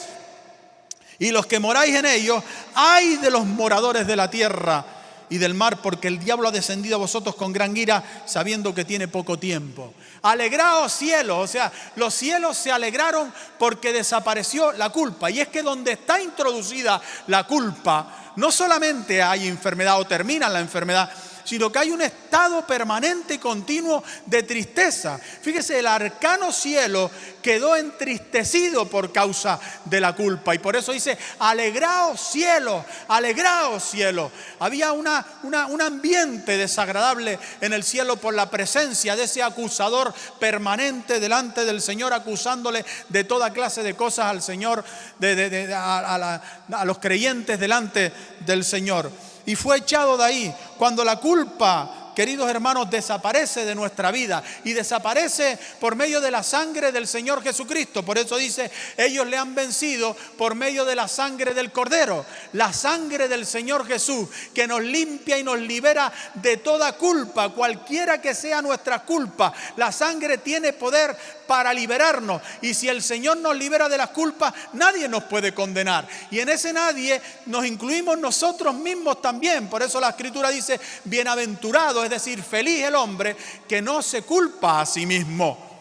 y 1.22 1.30
los 1.30 1.46
que 1.46 1.60
moráis 1.60 1.94
en 1.94 2.04
ellos, 2.04 2.42
ay 2.74 3.14
de 3.18 3.30
los 3.30 3.46
moradores 3.46 4.08
de 4.08 4.16
la 4.16 4.28
tierra 4.28 4.84
y 5.30 5.38
del 5.38 5.54
mar, 5.54 5.80
porque 5.80 6.08
el 6.08 6.18
diablo 6.18 6.48
ha 6.48 6.50
descendido 6.50 6.96
a 6.96 6.98
vosotros 6.98 7.36
con 7.36 7.52
gran 7.52 7.76
ira, 7.76 8.02
sabiendo 8.26 8.74
que 8.74 8.84
tiene 8.84 9.06
poco 9.06 9.38
tiempo. 9.38 9.94
Alegraos 10.22 10.92
cielos, 10.92 11.38
o 11.38 11.46
sea, 11.46 11.70
los 11.94 12.12
cielos 12.12 12.56
se 12.56 12.72
alegraron 12.72 13.32
porque 13.56 13.92
desapareció 13.92 14.72
la 14.72 14.90
culpa. 14.90 15.30
Y 15.30 15.38
es 15.38 15.46
que 15.46 15.62
donde 15.62 15.92
está 15.92 16.20
introducida 16.20 17.00
la 17.28 17.44
culpa, 17.44 18.32
no 18.34 18.50
solamente 18.50 19.22
hay 19.22 19.46
enfermedad 19.46 20.00
o 20.00 20.04
termina 20.04 20.48
la 20.48 20.58
enfermedad, 20.58 21.08
sino 21.44 21.70
que 21.70 21.78
hay 21.78 21.90
un 21.90 22.02
estado 22.02 22.66
permanente 22.66 23.34
y 23.34 23.38
continuo 23.38 24.02
de 24.26 24.42
tristeza. 24.42 25.18
Fíjese, 25.18 25.78
el 25.78 25.86
arcano 25.86 26.52
cielo 26.52 27.10
quedó 27.42 27.76
entristecido 27.76 28.88
por 28.88 29.12
causa 29.12 29.58
de 29.84 30.00
la 30.00 30.14
culpa. 30.14 30.54
Y 30.54 30.58
por 30.58 30.76
eso 30.76 30.92
dice, 30.92 31.18
alegraos 31.38 32.20
cielo, 32.20 32.84
alegraos 33.08 33.82
cielo. 33.82 34.30
Había 34.60 34.92
una, 34.92 35.26
un 35.42 35.82
ambiente 35.82 36.56
desagradable 36.56 37.38
en 37.60 37.72
el 37.72 37.82
cielo 37.82 38.16
por 38.16 38.34
la 38.34 38.48
presencia 38.48 39.16
de 39.16 39.24
ese 39.24 39.42
acusador 39.42 40.14
permanente 40.38 41.20
delante 41.20 41.64
del 41.64 41.82
Señor, 41.82 42.12
acusándole 42.12 42.84
de 43.08 43.24
toda 43.24 43.52
clase 43.52 43.82
de 43.82 43.94
cosas 43.94 44.26
al 44.26 44.42
Señor, 44.42 44.84
a 45.20 46.84
los 46.84 46.98
creyentes 46.98 47.58
delante 47.58 48.12
del 48.46 48.64
Señor 48.64 49.10
y 49.46 49.54
fue 49.54 49.78
echado 49.78 50.16
de 50.16 50.24
ahí. 50.24 50.54
Cuando 50.78 51.04
la 51.04 51.16
culpa 51.16 52.01
queridos 52.14 52.48
hermanos, 52.48 52.90
desaparece 52.90 53.64
de 53.64 53.74
nuestra 53.74 54.10
vida 54.10 54.42
y 54.64 54.72
desaparece 54.72 55.58
por 55.80 55.96
medio 55.96 56.20
de 56.20 56.30
la 56.30 56.42
sangre 56.42 56.92
del 56.92 57.06
Señor 57.06 57.42
Jesucristo. 57.42 58.04
Por 58.04 58.18
eso 58.18 58.36
dice, 58.36 58.70
ellos 58.96 59.26
le 59.26 59.36
han 59.36 59.54
vencido 59.54 60.16
por 60.36 60.54
medio 60.54 60.84
de 60.84 60.96
la 60.96 61.08
sangre 61.08 61.54
del 61.54 61.72
Cordero, 61.72 62.24
la 62.52 62.72
sangre 62.72 63.28
del 63.28 63.46
Señor 63.46 63.86
Jesús, 63.86 64.28
que 64.54 64.66
nos 64.66 64.82
limpia 64.82 65.38
y 65.38 65.42
nos 65.42 65.58
libera 65.58 66.12
de 66.34 66.56
toda 66.58 66.92
culpa, 66.92 67.50
cualquiera 67.50 68.20
que 68.20 68.34
sea 68.34 68.62
nuestra 68.62 69.00
culpa. 69.00 69.52
La 69.76 69.92
sangre 69.92 70.38
tiene 70.38 70.72
poder 70.72 71.16
para 71.46 71.74
liberarnos. 71.74 72.40
Y 72.62 72.74
si 72.74 72.88
el 72.88 73.02
Señor 73.02 73.36
nos 73.36 73.56
libera 73.56 73.88
de 73.88 73.98
las 73.98 74.10
culpas, 74.10 74.52
nadie 74.72 75.08
nos 75.08 75.24
puede 75.24 75.52
condenar. 75.52 76.06
Y 76.30 76.40
en 76.40 76.48
ese 76.48 76.72
nadie 76.72 77.20
nos 77.46 77.66
incluimos 77.66 78.18
nosotros 78.18 78.74
mismos 78.74 79.20
también. 79.20 79.68
Por 79.68 79.82
eso 79.82 80.00
la 80.00 80.10
Escritura 80.10 80.50
dice, 80.50 80.80
bienaventurado 81.04 82.01
es 82.04 82.10
decir, 82.10 82.42
feliz 82.42 82.84
el 82.84 82.94
hombre 82.94 83.36
que 83.68 83.82
no 83.82 84.02
se 84.02 84.22
culpa 84.22 84.80
a 84.80 84.86
sí 84.86 85.06
mismo. 85.06 85.72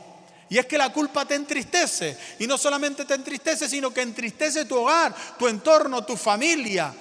Y 0.49 0.57
es 0.57 0.65
que 0.65 0.77
la 0.77 0.91
culpa 0.91 1.25
te 1.25 1.35
entristece. 1.35 2.17
Y 2.39 2.47
no 2.47 2.57
solamente 2.57 3.05
te 3.05 3.13
entristece, 3.13 3.69
sino 3.69 3.93
que 3.93 4.01
entristece 4.01 4.65
tu 4.65 4.75
hogar, 4.75 5.15
tu 5.39 5.47
entorno, 5.47 6.03
tu 6.03 6.17
familia. 6.17 6.93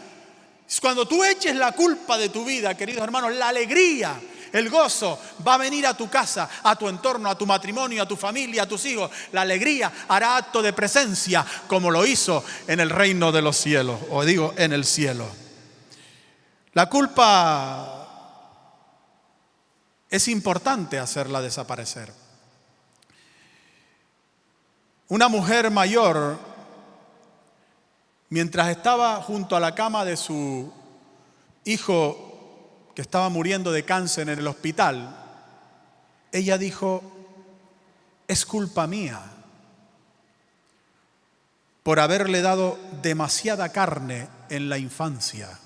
Cuando 0.81 1.07
tú 1.07 1.25
eches 1.25 1.57
la 1.57 1.73
culpa 1.73 2.17
de 2.17 2.29
tu 2.29 2.45
vida, 2.45 2.77
queridos 2.77 3.03
hermanos, 3.03 3.35
la 3.35 3.49
alegría, 3.49 4.21
el 4.53 4.71
gozo 4.71 5.19
va 5.47 5.55
a 5.55 5.59
venir 5.59 5.85
a 5.87 5.97
tu 5.97 6.09
casa, 6.09 6.49
a 6.62 6.77
tu 6.77 6.89
entorno, 6.89 7.29
a 7.29 7.37
tu 7.37 7.45
matrimonio, 7.45 8.05
a 8.05 8.09
tu 8.09 8.17
familia, 8.17 8.62
a 8.62 8.69
tus 8.69 8.85
hijos. 8.85 9.11
La 9.33 9.43
alegría 9.43 9.91
hará 10.07 10.37
acto 10.37 10.62
de 10.62 10.73
presencia 10.73 11.45
como 11.67 11.91
lo 11.91 12.07
hizo 12.07 12.45
en 12.69 12.79
el 12.79 12.91
reino 12.91 13.33
de 13.33 13.43
los 13.43 13.57
cielos, 13.57 13.99
o 14.11 14.25
digo, 14.25 14.55
en 14.57 14.73
el 14.73 14.85
cielo. 14.85 15.27
La 16.75 16.89
culpa 16.89 18.00
es 20.11 20.26
importante 20.29 20.99
hacerla 20.99 21.40
desaparecer. 21.40 22.12
Una 25.09 25.29
mujer 25.29 25.71
mayor, 25.71 26.38
mientras 28.29 28.69
estaba 28.69 29.23
junto 29.23 29.57
a 29.57 29.61
la 29.61 29.75
cama 29.75 30.05
de 30.05 30.17
su 30.17 30.73
hijo 31.64 32.93
que 32.95 33.02
estaba 33.02 33.29
muriendo 33.29 33.71
de 33.73 33.85
cáncer 33.85 34.29
en 34.29 34.40
el 34.40 34.47
hospital, 34.47 35.17
ella 36.33 36.59
dijo, 36.59 37.02
es 38.26 38.45
culpa 38.45 38.87
mía 38.87 39.21
por 41.83 41.99
haberle 41.99 42.43
dado 42.43 42.79
demasiada 43.02 43.71
carne 43.71 44.29
en 44.49 44.69
la 44.69 44.79
infancia. 44.79 45.59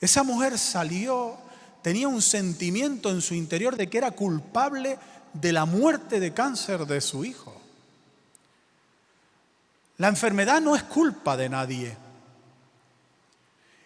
Esa 0.00 0.22
mujer 0.22 0.58
salió 0.58 1.47
tenía 1.82 2.08
un 2.08 2.22
sentimiento 2.22 3.10
en 3.10 3.20
su 3.20 3.34
interior 3.34 3.76
de 3.76 3.88
que 3.88 3.98
era 3.98 4.10
culpable 4.10 4.98
de 5.32 5.52
la 5.52 5.64
muerte 5.64 6.20
de 6.20 6.32
cáncer 6.32 6.86
de 6.86 7.00
su 7.00 7.24
hijo. 7.24 7.54
La 9.98 10.08
enfermedad 10.08 10.60
no 10.60 10.76
es 10.76 10.82
culpa 10.84 11.36
de 11.36 11.48
nadie. 11.48 11.96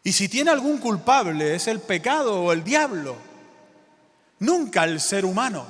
Y 0.05 0.13
si 0.13 0.29
tiene 0.29 0.51
algún 0.51 0.79
culpable 0.79 1.55
es 1.55 1.69
el 1.69 1.81
pecado 1.81 2.43
o 2.43 2.53
el 2.53 2.65
diablo, 2.65 3.17
nunca 4.41 4.85
el 4.85 5.01
ser 5.01 5.25
humano. 5.25 5.67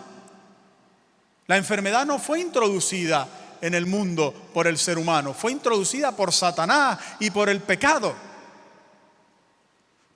La 1.47 1.57
enfermedad 1.57 2.07
no 2.07 2.19
fue 2.19 2.41
introducida 2.41 3.29
en 3.61 3.75
el 3.75 3.87
mundo 3.87 4.35
por 4.53 4.67
el 4.67 4.79
ser 4.79 4.99
humano, 4.99 5.35
fue 5.35 5.53
introducida 5.53 6.17
por 6.17 6.33
Satanás 6.33 6.99
y 7.21 7.31
por 7.31 7.49
el 7.49 7.61
pecado. 7.61 8.15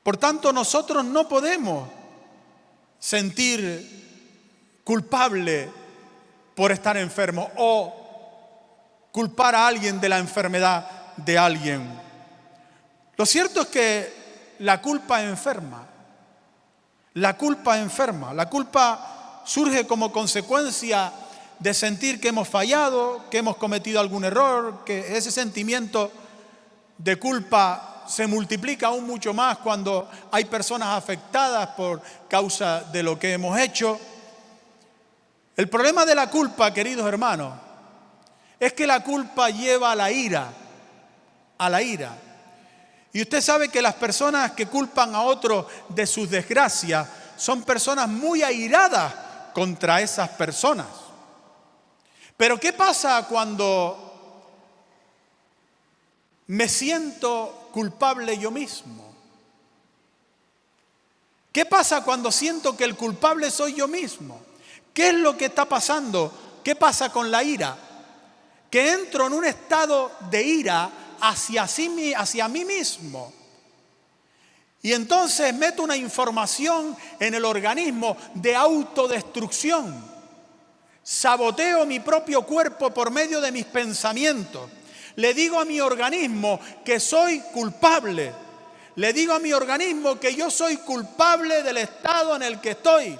Por 0.03 0.17
tanto, 0.17 0.53
nosotros 0.53 1.05
no 1.05 1.29
podemos 1.29 1.89
sentir 3.07 4.83
culpable 4.83 5.71
por 6.57 6.73
estar 6.73 6.97
enfermo 6.97 7.49
o 7.57 7.95
culpar 9.13 9.55
a 9.55 9.69
alguien 9.69 10.01
de 10.01 10.09
la 10.09 10.19
enfermedad 10.19 11.15
de 11.17 11.39
alguien. 11.39 11.89
Lo 13.17 13.25
cierto 13.25 13.61
es 13.61 13.69
que 13.69 14.13
la 14.59 14.83
culpa 14.83 15.23
enferma. 15.23 15.87
La 17.15 17.37
culpa 17.37 17.79
enferma. 17.79 18.35
La 18.35 18.51
culpa 18.51 19.43
surge 19.45 19.87
como 19.87 20.11
consecuencia 20.11 21.13
de 21.61 21.75
sentir 21.75 22.21
que 22.21 22.29
hemos 22.29 22.49
fallado, 22.49 23.31
que 23.31 23.39
hemos 23.39 23.57
cometido 23.57 24.01
algún 24.01 24.25
error, 24.25 24.83
que 24.85 25.17
ese 25.17 25.31
sentimiento 25.31 26.11
de 26.99 27.17
culpa 27.21 27.96
se 28.09 28.27
multiplica 28.27 28.89
aún 28.89 29.07
mucho 29.07 29.35
más 29.35 29.59
cuando 29.59 30.09
hay 30.31 30.45
personas 30.45 30.89
afectadas 30.89 31.69
por 31.69 32.01
causa 32.29 32.81
de 32.93 33.03
lo 33.03 33.19
que 33.19 33.33
hemos 33.33 33.59
hecho. 33.59 33.99
El 35.57 35.69
problema 35.69 36.05
de 36.05 36.15
la 36.15 36.29
culpa, 36.29 36.73
queridos 36.73 37.07
hermanos, 37.07 37.55
es 38.59 38.73
que 38.73 38.87
la 38.87 39.03
culpa 39.03 39.51
lleva 39.51 39.93
a 39.93 39.95
la 39.95 40.11
ira, 40.11 40.53
a 41.59 41.71
la 41.71 41.83
ira. 41.83 42.17
Y 43.13 43.23
usted 43.23 43.41
sabe 43.41 43.69
que 43.69 43.81
las 43.81 43.95
personas 43.95 44.53
que 44.53 44.67
culpan 44.67 45.15
a 45.15 45.23
otros 45.23 45.67
de 45.89 46.07
sus 46.07 46.29
desgracias 46.29 47.09
son 47.37 47.63
personas 47.63 48.09
muy 48.09 48.43
airadas 48.43 49.15
contra 49.55 50.01
esas 50.03 50.29
personas. 50.31 50.87
Pero 52.37 52.61
¿qué 52.61 52.75
pasa 52.75 53.27
cuando 53.27 54.07
me 56.49 56.69
siento 56.69 57.66
culpable 57.77 58.39
yo 58.39 58.51
mismo? 58.51 59.05
¿Qué 61.53 61.67
pasa 61.67 62.03
cuando 62.03 62.33
siento 62.33 62.75
que 62.75 62.85
el 62.85 62.97
culpable 62.97 63.51
soy 63.51 63.75
yo 63.75 63.87
mismo? 63.87 64.41
¿Qué 64.95 65.09
es 65.09 65.15
lo 65.17 65.37
que 65.37 65.45
está 65.45 65.67
pasando? 65.67 66.33
¿Qué 66.65 66.75
pasa 66.75 67.13
con 67.13 67.31
la 67.31 67.45
ira? 67.45 67.77
Que 68.71 68.93
entro 68.93 69.27
en 69.27 69.35
un 69.35 69.45
estado 69.45 70.11
de 70.31 70.43
ira 70.43 70.91
hacia, 71.21 71.69
sí, 71.69 72.15
hacia 72.17 72.49
mí 72.49 72.65
mismo. 72.65 73.31
Y 74.81 74.95
entonces 74.95 75.53
meto 75.53 75.83
una 75.83 75.99
información 75.99 76.97
en 77.21 77.35
el 77.35 77.45
organismo 77.45 78.17
de 78.33 78.57
autodestrucción. 78.57 80.03
Saboteo 81.03 81.85
mi 81.85 82.01
propio 82.01 82.41
cuerpo 82.41 82.89
por 82.89 83.11
medio 83.11 83.39
de 83.43 83.53
mis 83.53 83.67
pensamientos. 83.67 84.71
Le 85.17 85.33
digo 85.33 85.59
a 85.59 85.65
mi 85.65 85.81
organismo 85.81 86.61
que 86.85 87.01
soy 87.01 87.41
culpable. 87.53 88.33
Le 88.97 89.13
digo 89.13 89.35
a 89.35 89.39
mi 89.39 89.53
organismo 89.53 90.19
que 90.19 90.35
yo 90.35 90.51
soy 90.51 90.79
culpable 90.79 91.63
del 91.63 91.79
estado 91.79 92.37
en 92.37 92.43
el 92.43 92.61
que 92.61 92.71
estoy. 92.71 93.19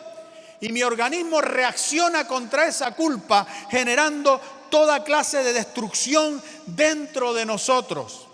Y 0.61 0.71
mi 0.71 0.83
organismo 0.83 1.41
reacciona 1.41 2.27
contra 2.27 2.67
esa 2.67 2.93
culpa 2.93 3.47
generando 3.71 4.41
toda 4.71 5.05
clase 5.05 5.43
de 5.43 5.53
destrucción 5.53 6.43
dentro 6.67 7.35
de 7.35 7.45
nosotros. 7.45 8.27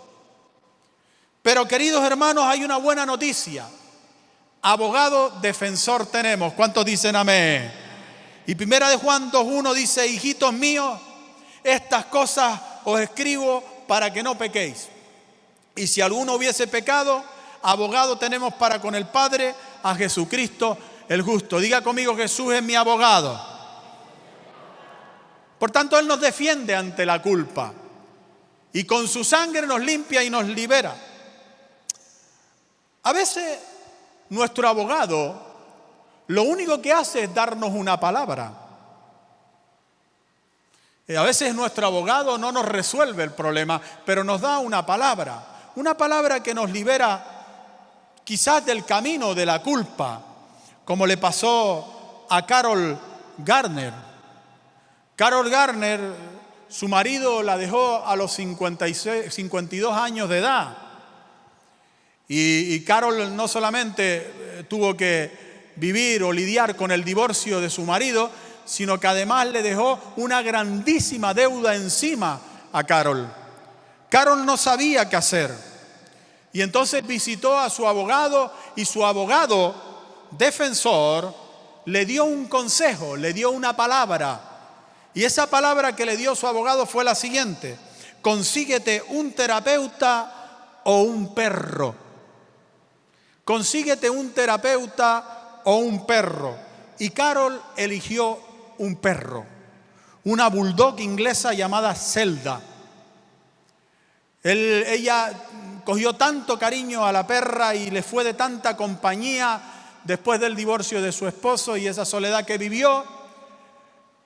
Pero 1.41 1.67
queridos 1.67 2.03
hermanos, 2.03 2.45
hay 2.45 2.63
una 2.63 2.77
buena 2.77 3.05
noticia. 3.05 3.65
Abogado 4.61 5.29
defensor 5.41 6.05
tenemos. 6.05 6.53
¿Cuántos 6.53 6.85
dicen 6.85 7.15
amén? 7.15 7.71
Y 8.45 8.55
primera 8.55 8.89
de 8.89 8.97
Juan 8.97 9.31
2.1 9.31 9.73
dice, 9.73 10.07
hijitos 10.07 10.53
míos, 10.53 10.99
estas 11.63 12.05
cosas 12.05 12.59
os 12.85 12.99
escribo 12.99 13.63
para 13.87 14.11
que 14.11 14.23
no 14.23 14.37
pequéis. 14.37 14.89
Y 15.75 15.87
si 15.87 16.01
alguno 16.01 16.33
hubiese 16.33 16.67
pecado, 16.67 17.23
abogado 17.61 18.17
tenemos 18.17 18.53
para 18.55 18.79
con 18.79 18.95
el 18.95 19.07
Padre 19.07 19.55
a 19.81 19.95
Jesucristo 19.95 20.77
el 21.09 21.21
justo. 21.21 21.59
Diga 21.59 21.81
conmigo, 21.81 22.15
Jesús 22.15 22.53
es 22.53 22.63
mi 22.63 22.75
abogado. 22.75 23.53
Por 25.59 25.71
tanto, 25.71 25.97
Él 25.97 26.07
nos 26.07 26.19
defiende 26.19 26.75
ante 26.75 27.05
la 27.05 27.21
culpa 27.21 27.73
y 28.73 28.83
con 28.85 29.07
su 29.07 29.23
sangre 29.23 29.65
nos 29.67 29.81
limpia 29.81 30.23
y 30.23 30.29
nos 30.29 30.45
libera. 30.45 30.95
A 33.03 33.13
veces 33.13 33.59
nuestro 34.29 34.67
abogado 34.67 35.53
lo 36.27 36.43
único 36.43 36.81
que 36.81 36.91
hace 36.91 37.25
es 37.25 37.33
darnos 37.33 37.71
una 37.71 37.99
palabra. 37.99 38.62
A 41.09 41.23
veces 41.23 41.53
nuestro 41.53 41.85
abogado 41.85 42.37
no 42.37 42.53
nos 42.53 42.65
resuelve 42.65 43.23
el 43.23 43.31
problema, 43.31 43.81
pero 44.05 44.23
nos 44.23 44.39
da 44.39 44.59
una 44.59 44.85
palabra. 44.85 45.71
Una 45.75 45.97
palabra 45.97 46.41
que 46.41 46.53
nos 46.53 46.71
libera 46.71 48.21
quizás 48.23 48.65
del 48.65 48.85
camino 48.85 49.35
de 49.35 49.45
la 49.45 49.61
culpa, 49.61 50.21
como 50.85 51.05
le 51.05 51.17
pasó 51.17 52.25
a 52.29 52.45
Carol 52.45 52.97
Garner. 53.39 53.91
Carol 55.17 55.49
Garner, 55.49 55.99
su 56.69 56.87
marido 56.87 57.43
la 57.43 57.57
dejó 57.57 58.05
a 58.05 58.15
los 58.15 58.31
52 58.31 59.93
años 59.93 60.29
de 60.29 60.37
edad. 60.37 60.77
Y, 62.29 62.75
y 62.75 62.83
Carol 62.85 63.35
no 63.35 63.49
solamente 63.49 64.15
eh, 64.15 64.65
tuvo 64.69 64.95
que 64.95 65.73
vivir 65.75 66.23
o 66.23 66.31
lidiar 66.31 66.77
con 66.77 66.91
el 66.91 67.03
divorcio 67.03 67.59
de 67.59 67.69
su 67.69 67.83
marido, 67.83 68.31
sino 68.65 68.99
que 68.99 69.07
además 69.07 69.47
le 69.47 69.61
dejó 69.61 69.99
una 70.17 70.41
grandísima 70.41 71.33
deuda 71.33 71.75
encima 71.75 72.39
a 72.71 72.83
Carol. 72.83 73.31
Carol 74.09 74.45
no 74.45 74.57
sabía 74.57 75.09
qué 75.09 75.15
hacer. 75.15 75.55
Y 76.51 76.61
entonces 76.61 77.05
visitó 77.05 77.57
a 77.57 77.69
su 77.69 77.87
abogado 77.87 78.53
y 78.75 78.85
su 78.85 79.03
abogado 79.03 79.73
defensor 80.31 81.33
le 81.85 82.05
dio 82.05 82.25
un 82.25 82.47
consejo, 82.47 83.15
le 83.15 83.33
dio 83.33 83.51
una 83.51 83.75
palabra. 83.75 84.39
Y 85.13 85.23
esa 85.23 85.47
palabra 85.47 85.95
que 85.95 86.05
le 86.05 86.17
dio 86.17 86.35
su 86.35 86.47
abogado 86.47 86.85
fue 86.85 87.03
la 87.03 87.15
siguiente. 87.15 87.77
Consíguete 88.21 89.03
un 89.09 89.33
terapeuta 89.33 90.79
o 90.83 91.01
un 91.01 91.33
perro. 91.33 91.95
Consíguete 93.43 94.09
un 94.09 94.31
terapeuta 94.31 95.61
o 95.65 95.75
un 95.75 96.05
perro. 96.05 96.55
Y 96.99 97.09
Carol 97.09 97.61
eligió 97.75 98.39
un 98.79 98.95
perro, 98.95 99.45
una 100.25 100.49
bulldog 100.49 100.99
inglesa 100.99 101.53
llamada 101.53 101.93
Zelda. 101.95 102.61
ella 104.43 105.31
cogió 105.83 106.13
tanto 106.13 106.57
cariño 106.57 107.05
a 107.05 107.11
la 107.11 107.27
perra 107.27 107.75
y 107.75 107.89
le 107.91 108.03
fue 108.03 108.23
de 108.23 108.33
tanta 108.33 108.77
compañía 108.77 109.61
después 110.03 110.39
del 110.39 110.55
divorcio 110.55 111.01
de 111.01 111.11
su 111.11 111.27
esposo 111.27 111.77
y 111.77 111.87
esa 111.87 112.05
soledad 112.05 112.45
que 112.45 112.57
vivió, 112.57 113.05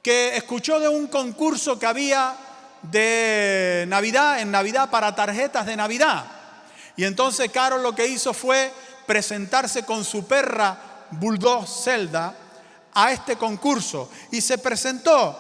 que 0.01 0.35
escuchó 0.35 0.79
de 0.79 0.87
un 0.87 1.07
concurso 1.07 1.77
que 1.77 1.85
había 1.85 2.35
de 2.81 3.85
Navidad, 3.87 4.39
en 4.39 4.51
Navidad 4.51 4.89
para 4.89 5.15
tarjetas 5.15 5.65
de 5.65 5.75
Navidad. 5.75 6.25
Y 6.95 7.03
entonces 7.03 7.51
Carol 7.51 7.83
lo 7.83 7.93
que 7.93 8.07
hizo 8.07 8.33
fue 8.33 8.71
presentarse 9.05 9.83
con 9.83 10.03
su 10.03 10.25
perra 10.25 10.77
Bulldog 11.11 11.67
Zelda 11.67 12.35
a 12.99 13.11
este 13.11 13.35
concurso 13.35 14.09
y 14.31 14.41
se 14.41 14.57
presentó 14.57 15.37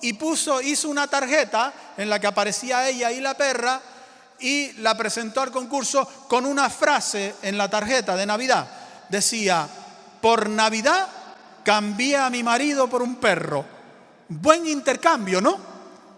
y 0.00 0.14
puso, 0.14 0.60
hizo 0.60 0.88
una 0.88 1.06
tarjeta 1.06 1.72
en 1.96 2.10
la 2.10 2.18
que 2.18 2.26
aparecía 2.26 2.88
ella 2.88 3.12
y 3.12 3.20
la 3.20 3.34
perra 3.34 3.80
y 4.40 4.72
la 4.78 4.96
presentó 4.96 5.40
al 5.40 5.52
concurso 5.52 6.04
con 6.28 6.44
una 6.44 6.68
frase 6.68 7.36
en 7.42 7.56
la 7.56 7.70
tarjeta 7.70 8.16
de 8.16 8.26
Navidad. 8.26 8.68
Decía, 9.08 9.68
por 10.20 10.48
Navidad 10.48 11.06
cambié 11.62 12.16
a 12.16 12.28
mi 12.28 12.42
marido 12.42 12.88
por 12.88 13.02
un 13.02 13.16
perro. 13.16 13.64
Buen 14.28 14.66
intercambio, 14.66 15.40
¿no? 15.40 15.56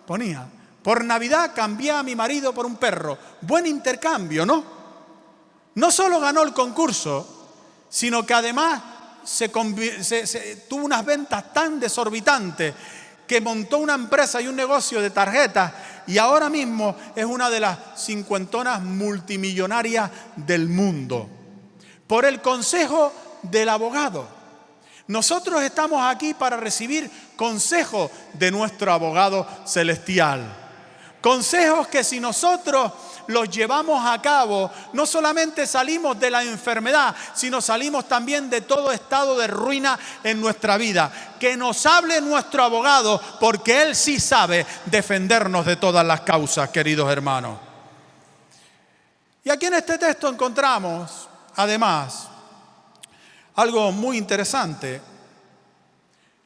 Ponía, 0.06 0.48
por 0.82 1.04
Navidad 1.04 1.52
cambié 1.54 1.92
a 1.92 2.02
mi 2.02 2.16
marido 2.16 2.54
por 2.54 2.64
un 2.64 2.76
perro. 2.76 3.18
Buen 3.42 3.66
intercambio, 3.66 4.46
¿no? 4.46 4.64
No 5.74 5.90
solo 5.90 6.18
ganó 6.18 6.42
el 6.42 6.54
concurso, 6.54 7.46
sino 7.90 8.24
que 8.24 8.32
además 8.32 8.80
se, 9.24 9.48
tuvo 10.68 10.84
unas 10.84 11.04
ventas 11.04 11.52
tan 11.52 11.78
desorbitantes 11.78 12.74
que 13.26 13.40
montó 13.40 13.78
una 13.78 13.94
empresa 13.94 14.40
y 14.40 14.48
un 14.48 14.56
negocio 14.56 15.02
de 15.02 15.10
tarjetas 15.10 15.72
y 16.06 16.16
ahora 16.16 16.48
mismo 16.48 16.96
es 17.14 17.26
una 17.26 17.50
de 17.50 17.60
las 17.60 17.78
cincuentonas 17.96 18.80
multimillonarias 18.82 20.10
del 20.36 20.68
mundo. 20.68 21.28
Por 22.06 22.24
el 22.24 22.40
consejo 22.40 23.12
del 23.42 23.68
abogado. 23.68 24.26
Nosotros 25.08 25.62
estamos 25.62 26.02
aquí 26.02 26.34
para 26.34 26.56
recibir 26.56 27.10
consejo 27.36 28.10
de 28.34 28.50
nuestro 28.50 28.92
abogado 28.92 29.46
celestial. 29.66 30.42
Consejos 31.20 31.88
que 31.88 32.04
si 32.04 32.20
nosotros 32.20 32.92
los 33.28 33.48
llevamos 33.50 34.04
a 34.04 34.20
cabo, 34.20 34.70
no 34.94 35.06
solamente 35.06 35.66
salimos 35.66 36.18
de 36.18 36.30
la 36.30 36.42
enfermedad, 36.42 37.14
sino 37.34 37.60
salimos 37.60 38.08
también 38.08 38.50
de 38.50 38.62
todo 38.62 38.90
estado 38.90 39.38
de 39.38 39.46
ruina 39.46 39.98
en 40.24 40.40
nuestra 40.40 40.76
vida. 40.76 41.12
Que 41.38 41.56
nos 41.56 41.84
hable 41.86 42.20
nuestro 42.20 42.64
abogado, 42.64 43.20
porque 43.38 43.82
él 43.82 43.94
sí 43.94 44.18
sabe 44.18 44.66
defendernos 44.86 45.66
de 45.66 45.76
todas 45.76 46.04
las 46.04 46.22
causas, 46.22 46.70
queridos 46.70 47.10
hermanos. 47.12 47.58
Y 49.44 49.50
aquí 49.50 49.66
en 49.66 49.74
este 49.74 49.98
texto 49.98 50.28
encontramos, 50.28 51.28
además, 51.54 52.28
algo 53.56 53.92
muy 53.92 54.16
interesante. 54.16 55.02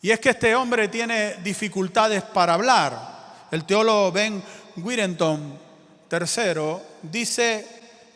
Y 0.00 0.10
es 0.10 0.18
que 0.18 0.30
este 0.30 0.56
hombre 0.56 0.88
tiene 0.88 1.36
dificultades 1.36 2.24
para 2.24 2.54
hablar. 2.54 3.46
El 3.52 3.64
teólogo 3.64 4.10
Ben 4.10 4.42
Wirenton 4.76 5.61
Tercero, 6.12 6.82
dice 7.00 7.66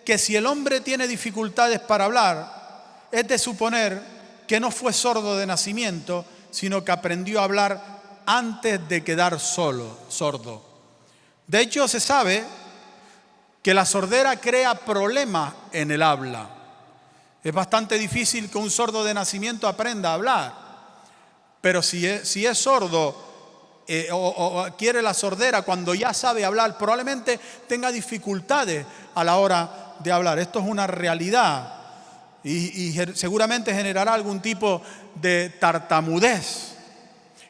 que 0.04 0.18
si 0.18 0.36
el 0.36 0.44
hombre 0.44 0.82
tiene 0.82 1.08
dificultades 1.08 1.80
para 1.80 2.04
hablar, 2.04 3.08
es 3.10 3.26
de 3.26 3.38
suponer 3.38 4.02
que 4.46 4.60
no 4.60 4.70
fue 4.70 4.92
sordo 4.92 5.34
de 5.38 5.46
nacimiento, 5.46 6.22
sino 6.50 6.84
que 6.84 6.92
aprendió 6.92 7.40
a 7.40 7.44
hablar 7.44 8.22
antes 8.26 8.86
de 8.86 9.02
quedar 9.02 9.40
solo, 9.40 9.98
sordo. 10.10 10.62
De 11.46 11.62
hecho, 11.62 11.88
se 11.88 11.98
sabe 11.98 12.44
que 13.62 13.72
la 13.72 13.86
sordera 13.86 14.38
crea 14.38 14.74
problemas 14.74 15.54
en 15.72 15.90
el 15.90 16.02
habla. 16.02 16.50
Es 17.42 17.54
bastante 17.54 17.96
difícil 17.96 18.50
que 18.50 18.58
un 18.58 18.70
sordo 18.70 19.04
de 19.04 19.14
nacimiento 19.14 19.66
aprenda 19.66 20.10
a 20.10 20.14
hablar, 20.16 20.54
pero 21.62 21.80
si 21.80 22.06
es, 22.06 22.28
si 22.28 22.44
es 22.44 22.58
sordo 22.58 23.25
eh, 23.88 24.08
o, 24.10 24.66
quiere 24.76 25.00
la 25.00 25.14
sordera 25.14 25.62
cuando 25.62 25.94
ya 25.94 26.12
sabe 26.12 26.44
hablar, 26.44 26.76
probablemente 26.76 27.38
tenga 27.68 27.92
dificultades 27.92 28.84
a 29.14 29.22
la 29.22 29.36
hora 29.36 29.94
de 30.00 30.10
hablar. 30.10 30.38
Esto 30.38 30.58
es 30.58 30.66
una 30.66 30.86
realidad 30.86 31.72
y, 32.42 32.92
seguramente 33.14 33.74
generará 33.74 34.14
algún 34.14 34.40
tipo 34.40 34.80
de 35.14 35.50
tartamudez. 35.60 36.74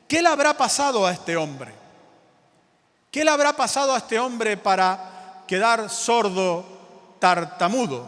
¿Qué 0.09 0.23
le 0.23 0.29
habrá 0.29 0.57
pasado 0.57 1.07
a 1.07 1.13
este 1.13 1.37
hombre? 1.37 1.73
¿Qué 3.11 3.25
le 3.25 3.31
habrá 3.31 3.55
pasado 3.55 3.95
a 3.95 3.99
este 3.99 4.19
hombre 4.19 4.57
para 4.57 5.43
quedar 5.47 5.91
sordo, 5.91 6.65
tartamudo? 7.19 8.07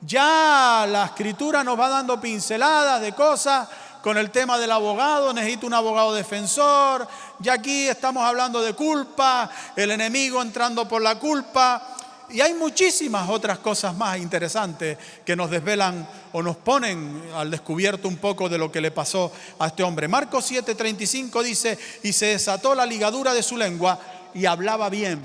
Ya 0.00 0.86
la 0.88 1.06
escritura 1.06 1.64
nos 1.64 1.78
va 1.78 1.88
dando 1.88 2.20
pinceladas 2.20 3.00
de 3.00 3.12
cosas 3.12 3.68
con 4.04 4.18
el 4.18 4.30
tema 4.30 4.58
del 4.58 4.70
abogado, 4.70 5.32
necesito 5.32 5.66
un 5.66 5.72
abogado 5.72 6.12
defensor, 6.12 7.08
ya 7.40 7.54
aquí 7.54 7.88
estamos 7.88 8.24
hablando 8.24 8.62
de 8.62 8.74
culpa, 8.74 9.50
el 9.76 9.90
enemigo 9.90 10.40
entrando 10.40 10.86
por 10.86 11.02
la 11.02 11.18
culpa, 11.18 11.94
Y 12.30 12.40
hay 12.40 12.54
muchísimas 12.54 13.28
otras 13.28 13.58
cosas 13.58 13.94
más 13.94 14.18
interesantes 14.18 14.96
que 15.24 15.36
nos 15.36 15.50
desvelan 15.50 16.08
o 16.32 16.42
nos 16.42 16.56
ponen 16.56 17.22
al 17.34 17.50
descubierto 17.50 18.08
un 18.08 18.16
poco 18.16 18.48
de 18.48 18.56
lo 18.56 18.72
que 18.72 18.80
le 18.80 18.90
pasó 18.90 19.30
a 19.58 19.66
este 19.66 19.82
hombre. 19.82 20.08
Marcos 20.08 20.50
7:35 20.50 21.42
dice, 21.42 21.78
y 22.02 22.12
se 22.12 22.26
desató 22.26 22.74
la 22.74 22.86
ligadura 22.86 23.34
de 23.34 23.42
su 23.42 23.56
lengua 23.56 23.98
y 24.32 24.46
hablaba 24.46 24.88
bien. 24.88 25.22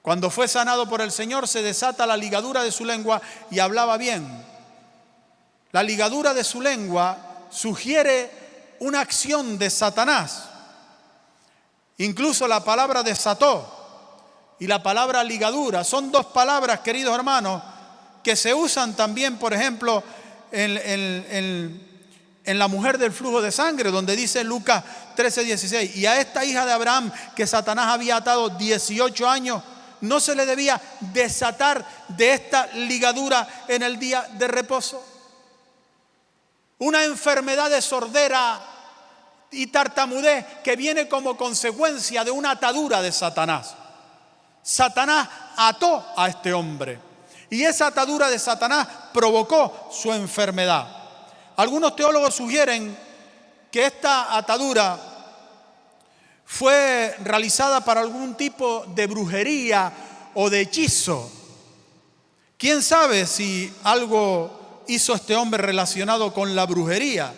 Cuando 0.00 0.30
fue 0.30 0.48
sanado 0.48 0.88
por 0.88 1.02
el 1.02 1.12
Señor 1.12 1.46
se 1.46 1.62
desata 1.62 2.06
la 2.06 2.16
ligadura 2.16 2.62
de 2.62 2.72
su 2.72 2.84
lengua 2.84 3.20
y 3.50 3.58
hablaba 3.58 3.98
bien. 3.98 4.26
La 5.72 5.82
ligadura 5.82 6.32
de 6.32 6.44
su 6.44 6.62
lengua 6.62 7.44
sugiere 7.50 8.30
una 8.80 9.00
acción 9.00 9.58
de 9.58 9.68
Satanás. 9.68 10.47
Incluso 11.98 12.46
la 12.46 12.62
palabra 12.62 13.02
desató 13.02 13.74
y 14.60 14.66
la 14.66 14.82
palabra 14.82 15.24
ligadura 15.24 15.82
son 15.84 16.10
dos 16.12 16.26
palabras, 16.26 16.80
queridos 16.80 17.14
hermanos, 17.14 17.62
que 18.22 18.36
se 18.36 18.54
usan 18.54 18.94
también, 18.94 19.36
por 19.36 19.52
ejemplo, 19.52 20.02
en, 20.52 21.86
la 22.44 22.68
mujer 22.68 22.98
del 22.98 23.12
flujo 23.12 23.42
de 23.42 23.50
sangre, 23.50 23.90
donde 23.90 24.16
dice 24.16 24.44
Lucas 24.44 24.82
13, 25.16 25.44
16, 25.44 25.96
y 25.96 26.06
a 26.06 26.20
esta 26.20 26.44
hija 26.44 26.64
de 26.64 26.72
Abraham 26.72 27.12
que 27.34 27.46
Satanás 27.46 27.86
había 27.88 28.16
atado 28.16 28.48
18 28.48 29.28
años, 29.28 29.62
no 30.00 30.20
se 30.20 30.36
le 30.36 30.46
debía 30.46 30.80
desatar 31.00 31.84
de 32.08 32.32
esta 32.32 32.68
ligadura 32.74 33.64
en 33.66 33.82
el 33.82 33.98
día 33.98 34.22
de 34.34 34.46
reposo. 34.46 35.04
Una 36.78 37.04
enfermedad 37.04 37.70
de 37.70 37.82
sordera 37.82 38.77
y 39.50 39.68
tartamudez 39.68 40.44
que 40.62 40.76
viene 40.76 41.08
como 41.08 41.36
consecuencia 41.36 42.24
de 42.24 42.30
una 42.30 42.52
atadura 42.52 43.00
de 43.00 43.12
Satanás. 43.12 43.74
Satanás 44.62 45.28
ató 45.56 46.04
a 46.16 46.28
este 46.28 46.52
hombre 46.52 46.98
y 47.50 47.64
esa 47.64 47.86
atadura 47.86 48.28
de 48.28 48.38
Satanás 48.38 48.86
provocó 49.12 49.88
su 49.90 50.12
enfermedad. 50.12 50.86
Algunos 51.56 51.96
teólogos 51.96 52.34
sugieren 52.34 52.96
que 53.70 53.86
esta 53.86 54.36
atadura 54.36 54.98
fue 56.44 57.14
realizada 57.20 57.84
para 57.84 58.00
algún 58.00 58.34
tipo 58.34 58.84
de 58.94 59.06
brujería 59.06 59.92
o 60.34 60.48
de 60.48 60.60
hechizo. 60.60 61.30
¿Quién 62.56 62.82
sabe 62.82 63.26
si 63.26 63.72
algo 63.84 64.82
hizo 64.88 65.14
este 65.14 65.36
hombre 65.36 65.62
relacionado 65.62 66.32
con 66.32 66.54
la 66.54 66.66
brujería? 66.66 67.32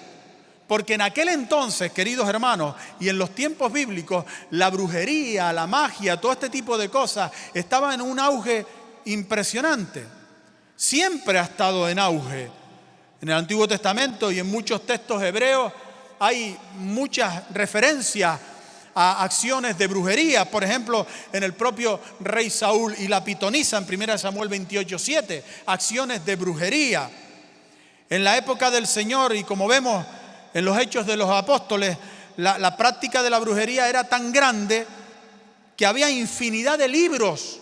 Porque 0.70 0.94
en 0.94 1.00
aquel 1.00 1.30
entonces, 1.30 1.90
queridos 1.90 2.28
hermanos, 2.28 2.76
y 3.00 3.09
en 3.09 3.18
los 3.18 3.35
tiempos 3.35 3.72
bíblicos, 3.72 4.24
la 4.52 4.70
brujería, 4.70 5.52
la 5.52 5.66
magia, 5.66 6.20
todo 6.20 6.30
este 6.30 6.48
tipo 6.48 6.78
de 6.78 6.88
cosas 6.88 7.33
estaba 7.52 7.92
en 7.92 8.00
un 8.00 8.20
auge 8.20 8.64
impresionante. 9.06 10.06
Siempre 10.76 11.40
ha 11.40 11.42
estado 11.42 11.88
en 11.88 11.98
auge. 11.98 12.48
En 13.20 13.30
el 13.30 13.35
Antiguo 13.35 13.66
Testamento 13.66 14.30
y 14.30 14.38
en 14.38 14.48
muchos 14.48 14.87
textos 14.87 15.20
hebreos 15.20 15.72
hay 16.20 16.56
muchas 16.76 17.50
referencias 17.50 18.38
a 18.94 19.24
acciones 19.24 19.76
de 19.76 19.88
brujería, 19.88 20.48
por 20.48 20.62
ejemplo, 20.62 21.04
en 21.33 21.42
el 21.42 21.54
propio 21.54 21.98
rey 22.20 22.48
Saúl 22.48 22.94
y 22.96 23.09
la 23.09 23.24
pitonisa 23.24 23.76
en 23.76 23.87
1 23.88 24.18
Samuel 24.18 24.48
28:7, 24.48 25.42
acciones 25.66 26.24
de 26.24 26.37
brujería. 26.37 27.11
En 28.09 28.22
la 28.22 28.37
época 28.37 28.70
del 28.70 28.87
Señor, 28.87 29.35
y 29.35 29.42
como 29.42 29.66
vemos 29.66 30.06
en 30.53 30.65
los 30.65 30.79
hechos 30.79 31.07
de 31.07 31.17
los 31.17 31.31
apóstoles, 31.31 31.97
la, 32.37 32.77
práctica 32.77 33.23
de 33.23 33.31
la 33.31 33.39
brujería 33.39 33.89
era 33.89 34.05
tan 34.05 34.33
grande 34.33 34.87
que 35.77 35.87
había 35.87 36.11
infinidad 36.11 36.79
de 36.79 36.89
libros 36.89 37.59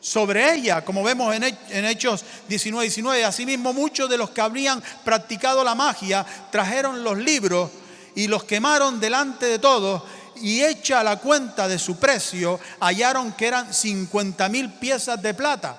sobre 0.00 0.54
ella, 0.54 0.84
como 0.84 1.02
vemos 1.02 1.34
en, 1.34 1.44
Hechos 1.84 2.24
19, 2.48 2.86
19. 2.86 3.24
Asimismo, 3.24 3.72
muchos 3.72 4.08
de 4.08 4.18
los 4.18 4.30
que 4.30 4.40
habrían 4.40 4.82
practicado 5.04 5.62
la 5.62 5.74
magia 5.74 6.26
trajeron 6.50 7.04
los 7.04 7.18
libros 7.18 7.70
y 8.14 8.26
los 8.26 8.44
quemaron 8.44 8.98
delante 9.00 9.46
de 9.46 9.58
todos 9.58 10.02
y 10.36 10.62
hecha 10.62 11.04
la 11.04 11.18
cuenta 11.18 11.68
de 11.68 11.78
su 11.78 11.98
precio, 11.98 12.58
hallaron 12.80 13.32
que 13.32 13.46
eran 13.46 13.72
50 13.72 14.48
mil 14.48 14.70
piezas 14.70 15.20
de 15.22 15.34
plata. 15.34 15.78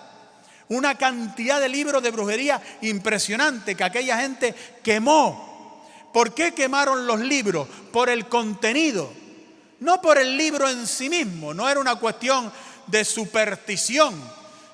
Una 0.69 0.95
cantidad 0.95 1.59
de 1.59 1.69
libros 1.69 2.01
de 2.01 2.11
brujería 2.11 2.61
impresionante 2.81 3.75
que 3.75 3.83
aquella 3.83 4.17
gente 4.17 4.55
quemó 4.81 5.52
¿Por 6.13 6.33
qué 6.33 6.53
quemaron 6.53 7.07
los 7.07 7.19
libros? 7.19 7.67
Por 7.91 8.09
el 8.09 8.29
contenido, 8.29 9.11
no 9.79 10.01
por 10.01 10.17
el 10.19 10.37
libro 10.37 10.69
en 10.69 10.87
sí 10.87 11.09
mismo. 11.09 11.53
No 11.53 11.67
era 11.67 11.79
una 11.79 11.95
cuestión 11.95 12.51
de 12.87 13.03
superstición, 13.03 14.13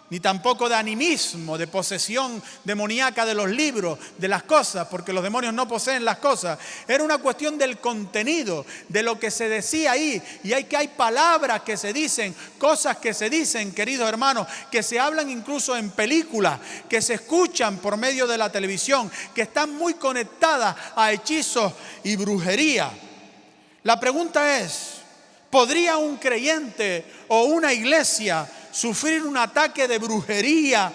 ni 0.09 0.19
tampoco 0.19 0.67
de 0.67 0.75
animismo, 0.75 1.57
de 1.57 1.67
posesión 1.67 2.41
demoníaca 2.63 3.25
de 3.25 3.35
los 3.35 3.49
libros, 3.49 3.99
de 4.17 4.27
las 4.27 4.43
cosas, 4.43 4.87
porque 4.87 5.13
los 5.13 5.23
demonios 5.23 5.53
no 5.53 5.67
poseen 5.67 6.03
las 6.03 6.17
cosas. 6.17 6.57
Era 6.87 7.03
una 7.03 7.19
cuestión 7.19 7.57
del 7.57 7.77
contenido, 7.77 8.65
de 8.87 9.03
lo 9.03 9.19
que 9.19 9.29
se 9.29 9.49
decía 9.49 9.91
ahí. 9.91 10.21
Y 10.43 10.53
hay 10.53 10.63
que 10.63 10.77
hay 10.77 10.87
palabras 10.87 11.61
que 11.61 11.77
se 11.77 11.93
dicen, 11.93 12.35
cosas 12.57 12.97
que 12.97 13.13
se 13.13 13.29
dicen, 13.29 13.71
queridos 13.71 14.09
hermanos, 14.09 14.47
que 14.71 14.81
se 14.81 14.99
hablan 14.99 15.29
incluso 15.29 15.75
en 15.75 15.91
películas, 15.91 16.59
que 16.89 17.01
se 17.01 17.15
escuchan 17.15 17.77
por 17.77 17.97
medio 17.97 18.25
de 18.25 18.37
la 18.37 18.51
televisión, 18.51 19.11
que 19.35 19.43
están 19.43 19.75
muy 19.75 19.93
conectadas 19.93 20.75
a 20.95 21.11
hechizos 21.11 21.73
y 22.03 22.15
brujería. 22.15 22.91
La 23.83 23.99
pregunta 23.99 24.59
es, 24.59 24.95
¿podría 25.49 25.97
un 25.97 26.17
creyente 26.17 27.05
o 27.27 27.43
una 27.43 27.71
iglesia 27.71 28.47
sufrir 28.71 29.23
un 29.23 29.37
ataque 29.37 29.87
de 29.87 29.97
brujería 29.97 30.91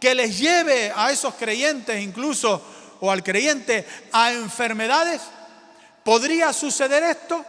que 0.00 0.14
les 0.14 0.38
lleve 0.38 0.92
a 0.94 1.12
esos 1.12 1.34
creyentes 1.34 2.02
incluso 2.02 2.62
o 3.00 3.10
al 3.10 3.22
creyente 3.22 3.86
a 4.12 4.32
enfermedades? 4.32 5.22
¿Podría 6.04 6.52
suceder 6.52 7.02
esto? 7.02 7.44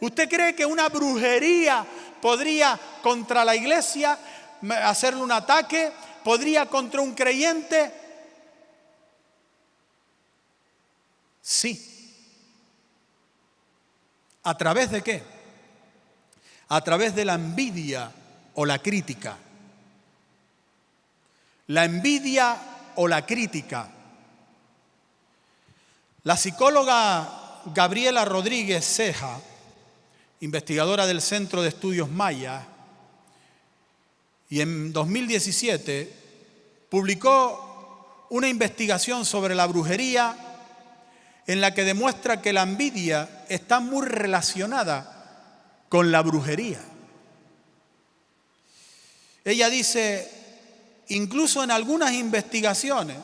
¿Usted 0.00 0.28
cree 0.28 0.54
que 0.54 0.66
una 0.66 0.88
brujería 0.88 1.84
podría 2.20 2.78
contra 3.02 3.44
la 3.44 3.56
iglesia 3.56 4.18
hacerle 4.84 5.22
un 5.22 5.32
ataque? 5.32 5.92
¿Podría 6.22 6.66
contra 6.66 7.00
un 7.00 7.14
creyente? 7.14 7.92
Sí. 11.40 11.92
¿A 14.42 14.56
través 14.56 14.90
de 14.90 15.02
qué? 15.02 15.22
A 16.68 16.80
través 16.82 17.14
de 17.14 17.24
la 17.24 17.34
envidia 17.34 18.10
o 18.56 18.66
la 18.66 18.78
crítica. 18.78 19.36
La 21.68 21.84
envidia 21.84 22.56
o 22.96 23.08
la 23.08 23.24
crítica. 23.24 23.90
La 26.24 26.36
psicóloga 26.36 27.62
Gabriela 27.74 28.24
Rodríguez 28.24 28.84
Ceja, 28.84 29.38
investigadora 30.40 31.06
del 31.06 31.22
Centro 31.22 31.62
de 31.62 31.68
Estudios 31.68 32.10
Maya, 32.10 32.66
y 34.48 34.60
en 34.60 34.92
2017 34.92 36.12
publicó 36.88 38.26
una 38.30 38.48
investigación 38.48 39.24
sobre 39.24 39.54
la 39.54 39.66
brujería 39.66 40.36
en 41.46 41.60
la 41.60 41.74
que 41.74 41.84
demuestra 41.84 42.40
que 42.40 42.52
la 42.52 42.62
envidia 42.62 43.44
está 43.48 43.80
muy 43.80 44.06
relacionada 44.06 45.84
con 45.88 46.10
la 46.10 46.22
brujería. 46.22 46.80
Ella 49.46 49.70
dice, 49.70 50.28
incluso 51.06 51.62
en 51.62 51.70
algunas 51.70 52.12
investigaciones 52.12 53.16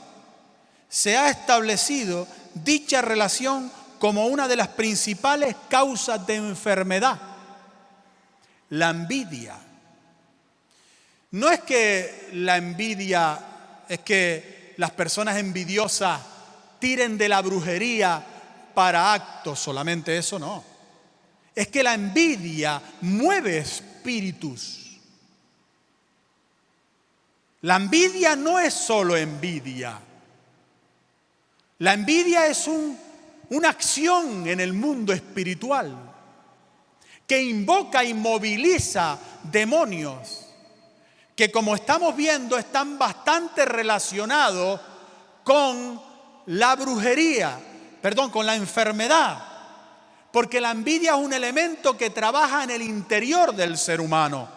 se 0.88 1.16
ha 1.16 1.28
establecido 1.28 2.28
dicha 2.54 3.02
relación 3.02 3.72
como 3.98 4.26
una 4.26 4.46
de 4.46 4.54
las 4.54 4.68
principales 4.68 5.56
causas 5.68 6.24
de 6.24 6.37
enfermedad, 6.37 7.20
la 8.70 8.90
envidia. 8.90 9.56
No 11.32 11.50
es 11.50 11.58
que 11.62 12.28
la 12.35 12.56
envidia, 12.56 13.40
es 13.88 13.98
que 14.00 14.74
las 14.76 14.92
personas 14.92 15.38
envidiosas 15.38 16.20
tiren 16.78 17.18
de 17.18 17.28
la 17.28 17.42
brujería 17.42 18.24
para 18.74 19.12
actos, 19.12 19.58
solamente 19.58 20.16
eso 20.16 20.38
no. 20.38 20.62
Es 21.52 21.66
que 21.66 21.82
la 21.82 21.94
envidia 21.94 22.80
mueve 23.00 23.58
espíritus. 23.58 24.82
La 27.62 27.77
envidia 27.77 28.35
no 28.35 28.59
es 28.59 28.75
solo 28.75 29.16
envidia. 29.16 29.98
La 31.79 31.94
envidia 31.94 32.46
es 32.46 32.68
una 33.51 33.68
acción 33.68 34.46
en 34.46 34.61
el 34.61 34.72
mundo 34.72 35.12
espiritual 35.12 35.96
que 37.27 37.42
invoca 37.42 38.05
y 38.05 38.14
moviliza 38.14 39.18
demonios 39.44 40.46
que 41.37 41.51
como 41.51 41.75
estamos 41.75 42.14
viendo 42.14 42.59
están 42.59 42.98
bastante 42.98 43.64
relacionados 43.64 44.81
con 45.44 46.01
la 46.46 46.77
brujería, 46.77 47.59
perdón, 48.01 48.31
con 48.31 48.44
la 48.44 48.55
enfermedad. 48.55 49.42
Porque 50.31 50.61
la 50.61 50.70
envidia 50.70 51.12
es 51.12 51.18
un 51.18 51.33
elemento 51.33 51.96
que 51.96 52.11
trabaja 52.11 52.64
en 52.64 52.70
el 52.70 52.83
interior 52.83 53.55
del 53.55 53.79
ser 53.79 54.01
humano 54.01 54.48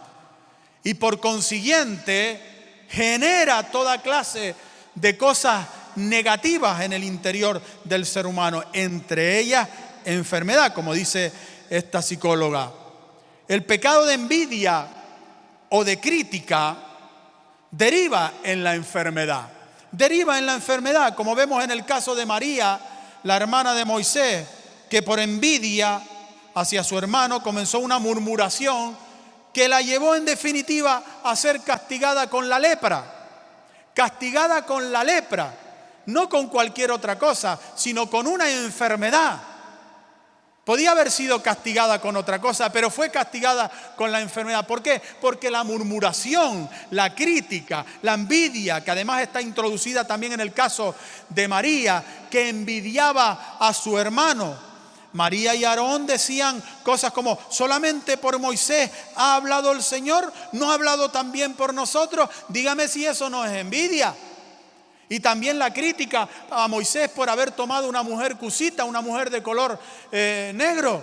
y 0.84 0.96
por 0.96 1.20
consiguiente 1.20 2.55
genera 2.90 3.64
toda 3.64 4.02
clase 4.02 4.56
de 4.94 5.18
cosas 5.18 5.66
negativas 5.96 6.82
en 6.82 6.94
el 6.94 7.04
interior 7.04 7.62
del 7.84 8.06
ser 8.06 8.28
humano, 8.28 8.64
entre 8.74 9.40
ellas 9.40 9.68
enfermedad, 10.06 10.74
como 10.74 10.94
dice 10.94 11.32
esta 11.70 12.02
psicóloga. 12.02 12.72
El 13.48 13.64
pecado 13.64 14.06
de 14.06 14.14
envidia 14.14 14.88
o 15.70 15.84
de 15.84 16.00
crítica 16.00 16.78
deriva 17.72 18.34
en 18.44 18.64
la 18.64 18.76
enfermedad. 18.76 19.50
Deriva 19.92 20.38
en 20.38 20.46
la 20.46 20.54
enfermedad, 20.54 21.16
como 21.16 21.36
vemos 21.36 21.64
en 21.64 21.72
el 21.72 21.86
caso 21.86 22.16
de 22.16 22.26
María, 22.26 22.80
la 23.24 23.38
hermana 23.38 23.74
de 23.74 23.86
Moisés, 23.86 24.46
que 24.90 25.02
por 25.02 25.20
envidia 25.20 26.02
hacia 26.54 26.84
su 26.84 26.98
hermano 26.98 27.42
comenzó 27.42 27.80
una 27.80 28.00
murmuración 28.00 28.96
que 29.56 29.70
la 29.70 29.82
llevó 29.82 30.18
en 30.18 30.26
definitiva 30.26 31.02
a 31.24 31.34
ser 31.34 31.62
castigada 31.62 32.30
con 32.30 32.50
la 32.50 32.60
lepra. 32.60 33.06
Castigada 33.94 34.66
con 34.66 34.92
la 34.92 35.02
lepra, 35.02 35.50
no 36.08 36.28
con 36.28 36.50
cualquier 36.50 36.92
otra 36.92 37.18
cosa, 37.18 37.58
sino 37.74 38.10
con 38.10 38.28
una 38.28 38.50
enfermedad. 38.52 39.40
Podía 40.66 40.92
haber 40.92 41.10
sido 41.10 41.42
castigada 41.42 42.02
con 42.02 42.18
otra 42.18 42.42
cosa, 42.42 42.70
pero 42.70 42.90
fue 42.90 43.10
castigada 43.10 43.72
con 43.96 44.12
la 44.12 44.20
enfermedad. 44.20 44.68
¿Por 44.68 44.84
qué? 44.84 45.02
Porque 45.22 45.50
la 45.50 45.64
murmuración, 45.64 46.70
la 46.92 47.16
crítica, 47.16 47.86
la 48.02 48.16
envidia, 48.16 48.84
que 48.84 48.92
además 48.92 49.22
está 49.22 49.42
introducida 49.42 50.06
también 50.06 50.34
en 50.34 50.42
el 50.42 50.52
caso 50.52 50.94
de 51.30 51.48
María, 51.48 52.04
que 52.30 52.50
envidiaba 52.50 53.56
a 53.58 53.74
su 53.74 53.98
hermano. 53.98 54.75
María 55.16 55.56
y 55.56 55.64
Aarón 55.64 56.06
decían 56.06 56.62
cosas 56.84 57.14
como, 57.14 57.40
solamente 57.50 58.18
por 58.18 58.38
Moisés 58.38 58.92
ha 59.16 59.36
hablado 59.36 59.72
el 59.72 59.82
Señor, 59.82 60.32
no 60.52 60.70
ha 60.70 60.74
hablado 60.74 61.10
también 61.10 61.54
por 61.54 61.74
nosotros. 61.74 62.30
Dígame 62.50 62.90
si 62.90 63.06
eso 63.06 63.30
no 63.30 63.46
es 63.46 63.54
envidia. 63.54 64.14
Y 65.08 65.22
también 65.22 65.58
la 65.58 65.72
crítica 65.72 66.28
a 66.52 66.68
Moisés 66.68 67.10
por 67.10 67.30
haber 67.30 67.52
tomado 67.52 67.88
una 67.88 68.04
mujer 68.04 68.36
cusita, 68.36 68.84
una 68.84 69.00
mujer 69.00 69.30
de 69.30 69.42
color 69.42 69.80
eh, 70.12 70.52
negro, 70.54 71.02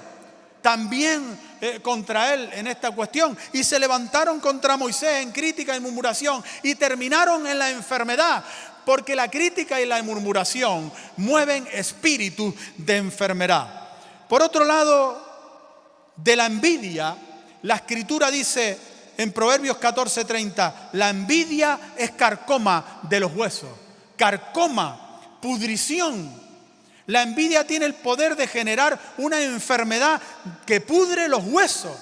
también 0.60 1.38
eh, 1.62 1.80
contra 1.80 2.34
él 2.34 2.50
en 2.52 2.66
esta 2.66 2.90
cuestión. 2.90 3.36
Y 3.54 3.64
se 3.64 3.78
levantaron 3.78 4.40
contra 4.40 4.76
Moisés 4.76 5.22
en 5.22 5.32
crítica 5.32 5.74
y 5.74 5.80
murmuración 5.80 6.44
y 6.62 6.74
terminaron 6.74 7.46
en 7.46 7.58
la 7.58 7.70
enfermedad. 7.70 8.44
Porque 8.84 9.16
la 9.16 9.30
crítica 9.30 9.80
y 9.80 9.86
la 9.86 10.02
murmuración 10.02 10.92
mueven 11.16 11.66
espíritu 11.72 12.54
de 12.76 12.98
enfermedad. 12.98 13.81
Por 14.32 14.40
otro 14.42 14.64
lado, 14.64 15.20
de 16.16 16.36
la 16.36 16.46
envidia, 16.46 17.14
la 17.64 17.74
escritura 17.74 18.30
dice 18.30 18.78
en 19.18 19.30
Proverbios 19.30 19.76
14:30, 19.76 20.88
la 20.92 21.10
envidia 21.10 21.92
es 21.98 22.12
carcoma 22.12 23.00
de 23.02 23.20
los 23.20 23.34
huesos 23.34 23.68
carcoma, 24.16 25.20
pudrición. 25.42 26.32
La 27.08 27.20
envidia 27.22 27.66
tiene 27.66 27.84
el 27.84 27.94
poder 27.94 28.34
de 28.34 28.46
generar 28.46 28.98
una 29.18 29.42
enfermedad 29.42 30.18
que 30.64 30.80
pudre 30.80 31.28
los 31.28 31.42
huesos, 31.44 31.94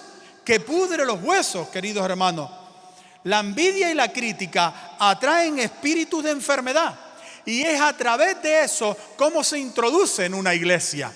que 0.45 0.61
pudre 0.61 1.05
los 1.05 1.21
huesos, 1.21 1.67
queridos 1.71 2.05
hermanos. 2.05 2.49
La 3.25 3.41
envidia 3.41 3.91
y 3.91 3.95
la 3.95 4.13
crítica 4.13 4.95
atraen 5.01 5.59
espíritus 5.59 6.23
de 6.23 6.31
enfermedad. 6.31 6.95
Y 7.45 7.63
es 7.63 7.81
a 7.81 7.93
través 7.97 8.41
de 8.41 8.63
eso 8.63 8.97
cómo 9.17 9.43
se 9.43 9.59
introduce 9.59 10.27
en 10.27 10.35
una 10.35 10.55
iglesia, 10.55 11.13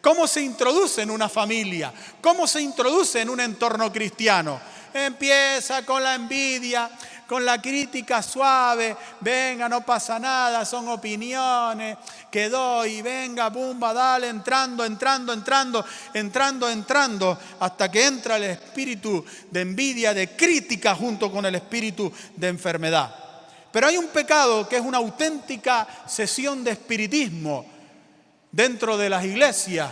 cómo 0.00 0.26
se 0.26 0.42
introduce 0.42 1.02
en 1.02 1.10
una 1.10 1.28
familia, 1.28 1.92
cómo 2.20 2.46
se 2.46 2.60
introduce 2.60 3.20
en 3.20 3.30
un 3.30 3.40
entorno 3.40 3.92
cristiano. 3.92 4.60
Empieza 4.92 5.84
con 5.84 6.02
la 6.02 6.14
envidia, 6.14 6.90
con 7.28 7.44
la 7.44 7.60
crítica 7.60 8.22
suave, 8.22 8.96
venga, 9.20 9.68
no 9.68 9.84
pasa 9.84 10.18
nada, 10.18 10.64
son 10.64 10.88
opiniones 10.88 11.98
que 12.30 12.48
doy, 12.48 13.02
venga, 13.02 13.50
bumba, 13.50 13.92
dale, 13.92 14.28
entrando, 14.28 14.82
entrando, 14.82 15.34
entrando, 15.34 15.84
entrando, 16.14 16.70
entrando, 16.70 17.38
hasta 17.60 17.90
que 17.90 18.06
entra 18.06 18.38
el 18.38 18.44
espíritu 18.44 19.22
de 19.50 19.60
envidia, 19.60 20.14
de 20.14 20.34
crítica 20.34 20.94
junto 20.94 21.30
con 21.30 21.44
el 21.44 21.54
espíritu 21.54 22.10
de 22.34 22.48
enfermedad. 22.48 23.14
Pero 23.70 23.88
hay 23.88 23.98
un 23.98 24.08
pecado 24.08 24.66
que 24.66 24.76
es 24.76 24.82
una 24.82 24.96
auténtica 24.96 25.86
sesión 26.06 26.64
de 26.64 26.70
espiritismo 26.70 27.77
dentro 28.52 28.96
de 28.96 29.10
las 29.10 29.24
iglesias, 29.24 29.90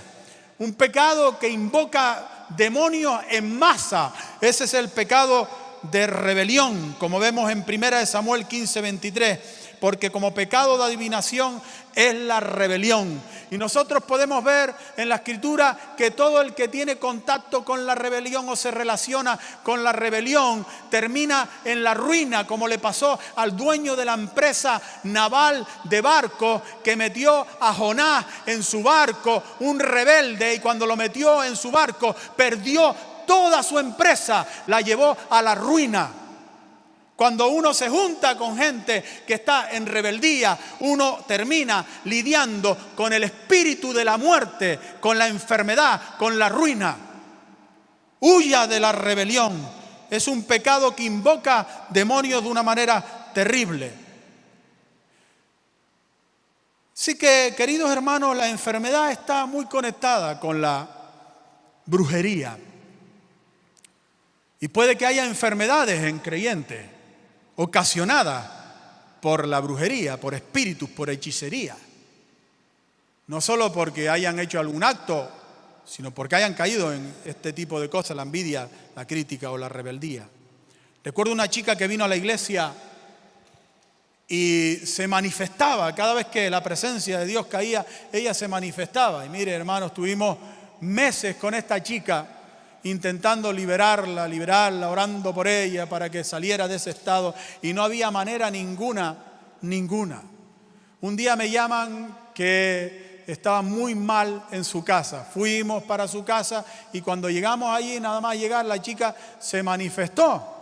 un 0.59 0.75
pecado 0.75 1.39
que 1.39 1.49
invoca 1.49 2.47
demonios 2.51 3.21
en 3.31 3.59
masa, 3.59 4.13
ese 4.41 4.65
es 4.65 4.75
el 4.75 4.89
pecado 4.89 5.49
de 5.83 6.07
rebelión, 6.07 6.97
como 6.99 7.19
vemos 7.19 7.51
en 7.51 7.65
1 7.67 8.07
Samuel 8.07 8.47
15, 8.47 8.81
23, 8.81 9.39
porque 9.81 10.11
como 10.11 10.35
pecado 10.35 10.79
de 10.79 10.85
adivinación 10.85 11.61
es 11.95 12.15
la 12.15 12.41
rebelión. 12.41 13.21
Y 13.51 13.59
nosotros 13.59 14.03
podemos 14.03 14.43
ver 14.43 14.75
en 14.97 15.09
la 15.09 15.17
escritura 15.17 15.95
que 15.97 16.11
todo 16.11 16.41
el 16.41 16.55
que 16.55 16.69
tiene 16.69 16.99
contacto 16.99 17.65
con 17.65 17.87
la 17.87 17.95
rebelión 17.95 18.49
o 18.49 18.57
se 18.57 18.71
relaciona 18.71 19.39
con 19.63 19.85
la 19.85 19.93
rebelión 19.93 20.67
termina 20.91 21.49
en 21.65 21.85
la 21.85 21.95
ruina, 21.95 22.47
como 22.47 22.67
le 22.67 22.79
pasó 22.79 23.19
al 23.37 23.57
dueño 23.57 23.95
de 23.95 24.05
la 24.05 24.15
empresa 24.15 24.81
naval 25.05 25.67
de 25.85 26.01
barco 26.01 26.63
que 26.83 26.97
metió 26.97 27.47
a 27.61 27.73
Jonás 27.73 28.25
en 28.47 28.63
su 28.63 28.83
barco, 28.83 29.43
un 29.61 29.79
rebelde, 29.79 30.55
y 30.55 30.59
cuando 30.59 30.87
lo 30.87 30.97
metió 30.97 31.45
en 31.45 31.57
su 31.57 31.71
barco 31.71 32.15
perdió 32.37 32.95
toda 33.27 33.63
su 33.63 33.79
empresa 33.79 34.47
la 34.67 34.81
llevó 34.81 35.17
a 35.31 35.43
la 35.43 35.55
ruina. 35.55 36.26
Cuando 37.17 37.49
uno 37.49 37.73
se 37.73 37.89
junta 37.89 38.37
con 38.37 38.59
gente 38.59 39.03
que 39.27 39.35
está 39.35 39.71
en 39.71 39.87
rebeldía, 39.87 40.57
uno 40.81 41.25
termina 41.27 41.85
lidiando 42.05 42.77
con 42.95 43.11
el 43.15 43.25
espíritu 43.25 43.95
de 43.95 44.05
la 44.05 44.19
muerte, 44.19 44.79
con 45.01 45.17
la 45.17 45.27
enfermedad, 45.27 46.17
con 46.19 46.39
la 46.39 46.51
ruina. 46.51 46.95
Huya 48.21 48.67
de 48.67 48.79
la 48.79 48.93
rebelión. 48.93 49.67
Es 50.11 50.29
un 50.29 50.45
pecado 50.45 50.95
que 50.95 51.05
invoca 51.05 51.87
demonios 51.89 52.43
de 52.43 52.51
una 52.51 52.63
manera 52.63 53.03
terrible. 53.33 53.93
Así 56.95 57.17
que, 57.17 57.55
queridos 57.57 57.91
hermanos, 57.91 58.37
la 58.37 58.51
enfermedad 58.51 59.11
está 59.11 59.47
muy 59.47 59.65
conectada 59.67 60.39
con 60.39 60.61
la 60.61 60.87
brujería. 61.87 62.59
Y 64.61 64.69
puede 64.69 64.97
que 64.97 65.07
haya 65.07 65.25
enfermedades 65.25 66.03
en 66.05 66.19
creyentes 66.19 66.96
ocasionadas 67.57 68.47
por 69.21 69.47
la 69.47 69.61
brujería, 69.61 70.21
por 70.21 70.35
espíritus, 70.35 70.89
por 70.91 71.11
hechicería. 71.11 71.77
No 73.27 73.41
solo 73.41 73.73
porque 73.73 74.09
hayan 74.09 74.39
hecho 74.39 74.61
algún 74.61 74.85
acto, 74.85 75.29
sino 75.85 76.13
porque 76.13 76.37
hayan 76.37 76.55
caído 76.55 76.93
en 76.93 77.13
este 77.25 77.53
tipo 77.53 77.81
de 77.81 77.91
cosas, 77.91 78.17
la 78.17 78.23
envidia, 78.23 78.69
la 78.95 79.07
crítica 79.07 79.51
o 79.51 79.59
la 79.59 79.69
rebeldía. 79.69 80.29
Recuerdo 81.03 81.33
una 81.33 81.49
chica 81.49 81.77
que 81.77 81.87
vino 81.87 82.05
a 82.05 82.09
la 82.09 82.17
iglesia 82.17 82.73
y 84.29 84.77
se 84.85 85.07
manifestaba, 85.07 85.95
cada 85.95 86.15
vez 86.15 86.27
que 86.27 86.51
la 86.51 86.63
presencia 86.63 87.21
de 87.21 87.27
Dios 87.27 87.47
caía, 87.47 87.87
ella 88.13 88.35
se 88.35 88.49
manifestaba. 88.49 89.25
Y 89.25 89.29
mire, 89.29 89.53
hermanos, 89.53 89.95
tuvimos 89.95 90.37
meses 90.81 91.37
con 91.37 91.55
esta 91.55 91.83
chica 91.83 92.36
intentando 92.85 93.53
liberarla, 93.53 94.29
liberarla, 94.29 94.89
orando 94.89 95.35
por 95.35 95.49
ella 95.49 95.89
para 95.89 96.11
que 96.11 96.25
saliera 96.25 96.69
de 96.69 96.77
ese 96.77 96.91
estado 96.91 97.35
y 97.63 97.73
no 97.73 97.83
había 97.83 98.11
manera 98.11 98.51
ninguna, 98.51 99.17
ninguna. 99.63 100.23
Un 101.01 101.17
día 101.17 101.37
me 101.37 101.51
llaman 101.51 102.17
que 102.35 103.25
estaba 103.27 103.63
muy 103.63 103.95
mal 103.95 104.45
en 104.51 104.65
su 104.65 104.85
casa. 104.85 105.25
Fuimos 105.25 105.83
para 105.83 106.07
su 106.07 106.25
casa 106.25 106.65
y 106.93 107.01
cuando 107.01 107.29
llegamos 107.29 107.75
allí, 107.75 107.99
nada 108.01 108.21
más 108.21 108.37
llegar, 108.37 108.65
la 108.65 108.81
chica 108.81 109.15
se 109.39 109.63
manifestó 109.63 110.53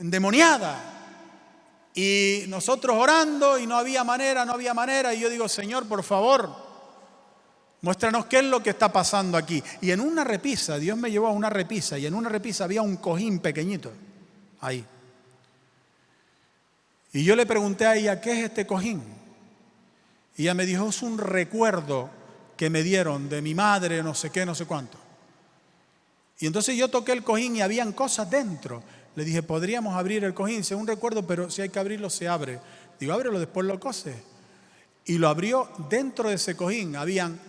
endemoniada. 0.00 0.96
Y 1.94 2.44
nosotros 2.48 2.96
orando 2.96 3.58
y 3.58 3.66
no 3.66 3.76
había 3.76 4.04
manera, 4.04 4.44
no 4.44 4.52
había 4.52 4.74
manera. 4.74 5.12
Y 5.14 5.20
yo 5.20 5.28
digo, 5.28 5.48
Señor, 5.48 5.86
por 5.86 6.02
favor, 6.02 6.69
Muéstranos 7.82 8.26
qué 8.26 8.40
es 8.40 8.44
lo 8.44 8.62
que 8.62 8.70
está 8.70 8.92
pasando 8.92 9.38
aquí. 9.38 9.62
Y 9.80 9.90
en 9.90 10.00
una 10.00 10.24
repisa, 10.24 10.78
Dios 10.78 10.98
me 10.98 11.10
llevó 11.10 11.28
a 11.28 11.32
una 11.32 11.48
repisa, 11.48 11.98
y 11.98 12.06
en 12.06 12.14
una 12.14 12.28
repisa 12.28 12.64
había 12.64 12.82
un 12.82 12.96
cojín 12.96 13.38
pequeñito, 13.38 13.92
ahí. 14.60 14.84
Y 17.12 17.24
yo 17.24 17.34
le 17.34 17.46
pregunté 17.46 17.86
a 17.86 17.96
ella, 17.96 18.20
¿qué 18.20 18.32
es 18.32 18.44
este 18.46 18.66
cojín? 18.66 19.02
Y 20.36 20.42
ella 20.42 20.54
me 20.54 20.66
dijo, 20.66 20.88
es 20.88 21.02
un 21.02 21.18
recuerdo 21.18 22.10
que 22.56 22.70
me 22.70 22.82
dieron 22.82 23.28
de 23.28 23.42
mi 23.42 23.54
madre, 23.54 24.02
no 24.02 24.14
sé 24.14 24.30
qué, 24.30 24.44
no 24.44 24.54
sé 24.54 24.66
cuánto. 24.66 24.98
Y 26.38 26.46
entonces 26.46 26.76
yo 26.76 26.88
toqué 26.88 27.12
el 27.12 27.24
cojín 27.24 27.56
y 27.56 27.62
habían 27.62 27.92
cosas 27.92 28.30
dentro. 28.30 28.82
Le 29.16 29.24
dije, 29.24 29.42
podríamos 29.42 29.96
abrir 29.96 30.24
el 30.24 30.34
cojín, 30.34 30.60
es 30.60 30.70
un 30.70 30.86
recuerdo, 30.86 31.26
pero 31.26 31.50
si 31.50 31.62
hay 31.62 31.70
que 31.70 31.78
abrirlo, 31.78 32.10
se 32.10 32.28
abre. 32.28 32.60
Digo, 32.98 33.12
ábrelo, 33.12 33.38
después 33.38 33.66
lo 33.66 33.80
cose. 33.80 34.14
Y 35.06 35.18
lo 35.18 35.28
abrió 35.28 35.68
dentro 35.88 36.28
de 36.28 36.36
ese 36.36 36.54
cojín. 36.56 36.96
Habían 36.96 37.40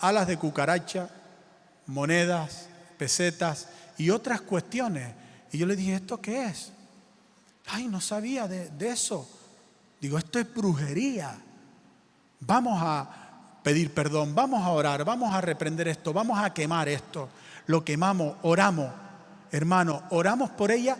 alas 0.00 0.26
de 0.26 0.36
cucaracha, 0.36 1.08
monedas, 1.86 2.68
pesetas 2.98 3.68
y 3.96 4.10
otras 4.10 4.40
cuestiones 4.40 5.14
Y 5.52 5.58
yo 5.58 5.66
le 5.66 5.76
dije, 5.76 5.94
¿esto 5.94 6.20
qué 6.20 6.46
es? 6.46 6.72
Ay, 7.66 7.86
no 7.86 8.00
sabía 8.00 8.48
de, 8.48 8.68
de 8.70 8.90
eso. 8.90 9.28
Digo, 10.00 10.18
esto 10.18 10.38
es 10.38 10.52
brujería. 10.52 11.38
Vamos 12.40 12.78
a 12.82 13.20
pedir 13.62 13.92
perdón, 13.92 14.34
vamos 14.34 14.64
a 14.64 14.70
orar, 14.70 15.04
vamos 15.04 15.34
a 15.34 15.40
reprender 15.40 15.88
esto, 15.88 16.12
vamos 16.12 16.38
a 16.38 16.52
quemar 16.52 16.88
esto. 16.88 17.28
Lo 17.66 17.84
quemamos, 17.84 18.36
oramos, 18.42 18.90
hermano, 19.52 20.02
oramos 20.10 20.50
por 20.50 20.70
ella 20.70 20.96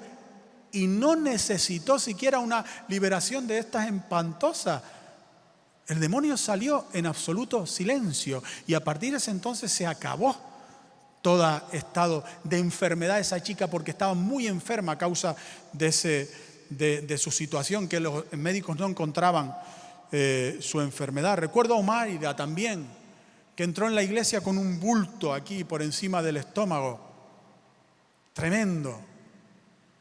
y 0.73 0.87
no 0.87 1.17
necesitó 1.17 1.99
siquiera 1.99 2.39
una 2.39 2.65
liberación 2.89 3.47
de 3.47 3.59
estas 3.59 3.91
espantosas. 3.91 4.83
El 5.91 5.99
demonio 5.99 6.37
salió 6.37 6.87
en 6.93 7.07
absoluto 7.07 7.67
silencio 7.67 8.45
y 8.65 8.75
a 8.75 8.85
partir 8.85 9.11
de 9.11 9.17
ese 9.17 9.33
entonces 9.33 9.73
se 9.73 9.89
acabó 9.89 10.37
todo 11.21 11.63
estado 11.73 12.23
de 12.45 12.59
enfermedad 12.59 13.17
de 13.17 13.23
esa 13.23 13.43
chica 13.43 13.67
porque 13.67 13.91
estaba 13.91 14.15
muy 14.15 14.47
enferma 14.47 14.93
a 14.93 14.99
causa 14.99 15.35
de, 15.73 17.19
su 17.19 17.33
situación, 17.33 17.89
que 17.89 17.99
los 17.99 18.33
médicos 18.35 18.79
no 18.79 18.87
encontraban 18.87 19.53
eh, 20.13 20.59
su 20.61 20.81
enfermedad. 20.81 21.37
Recuerdo 21.39 21.75
a 21.75 21.79
Omaira 21.79 22.37
también, 22.37 22.87
que 23.57 23.65
entró 23.65 23.89
en 23.89 23.97
la 23.97 24.05
iglesia 24.05 24.43
con 24.43 24.59
un 24.59 24.79
bulto 24.79 25.35
aquí 25.35 25.65
por 25.65 25.83
encima 25.83 26.23
del 26.23 26.37
estómago. 26.37 27.01
Tremendo. 28.33 28.97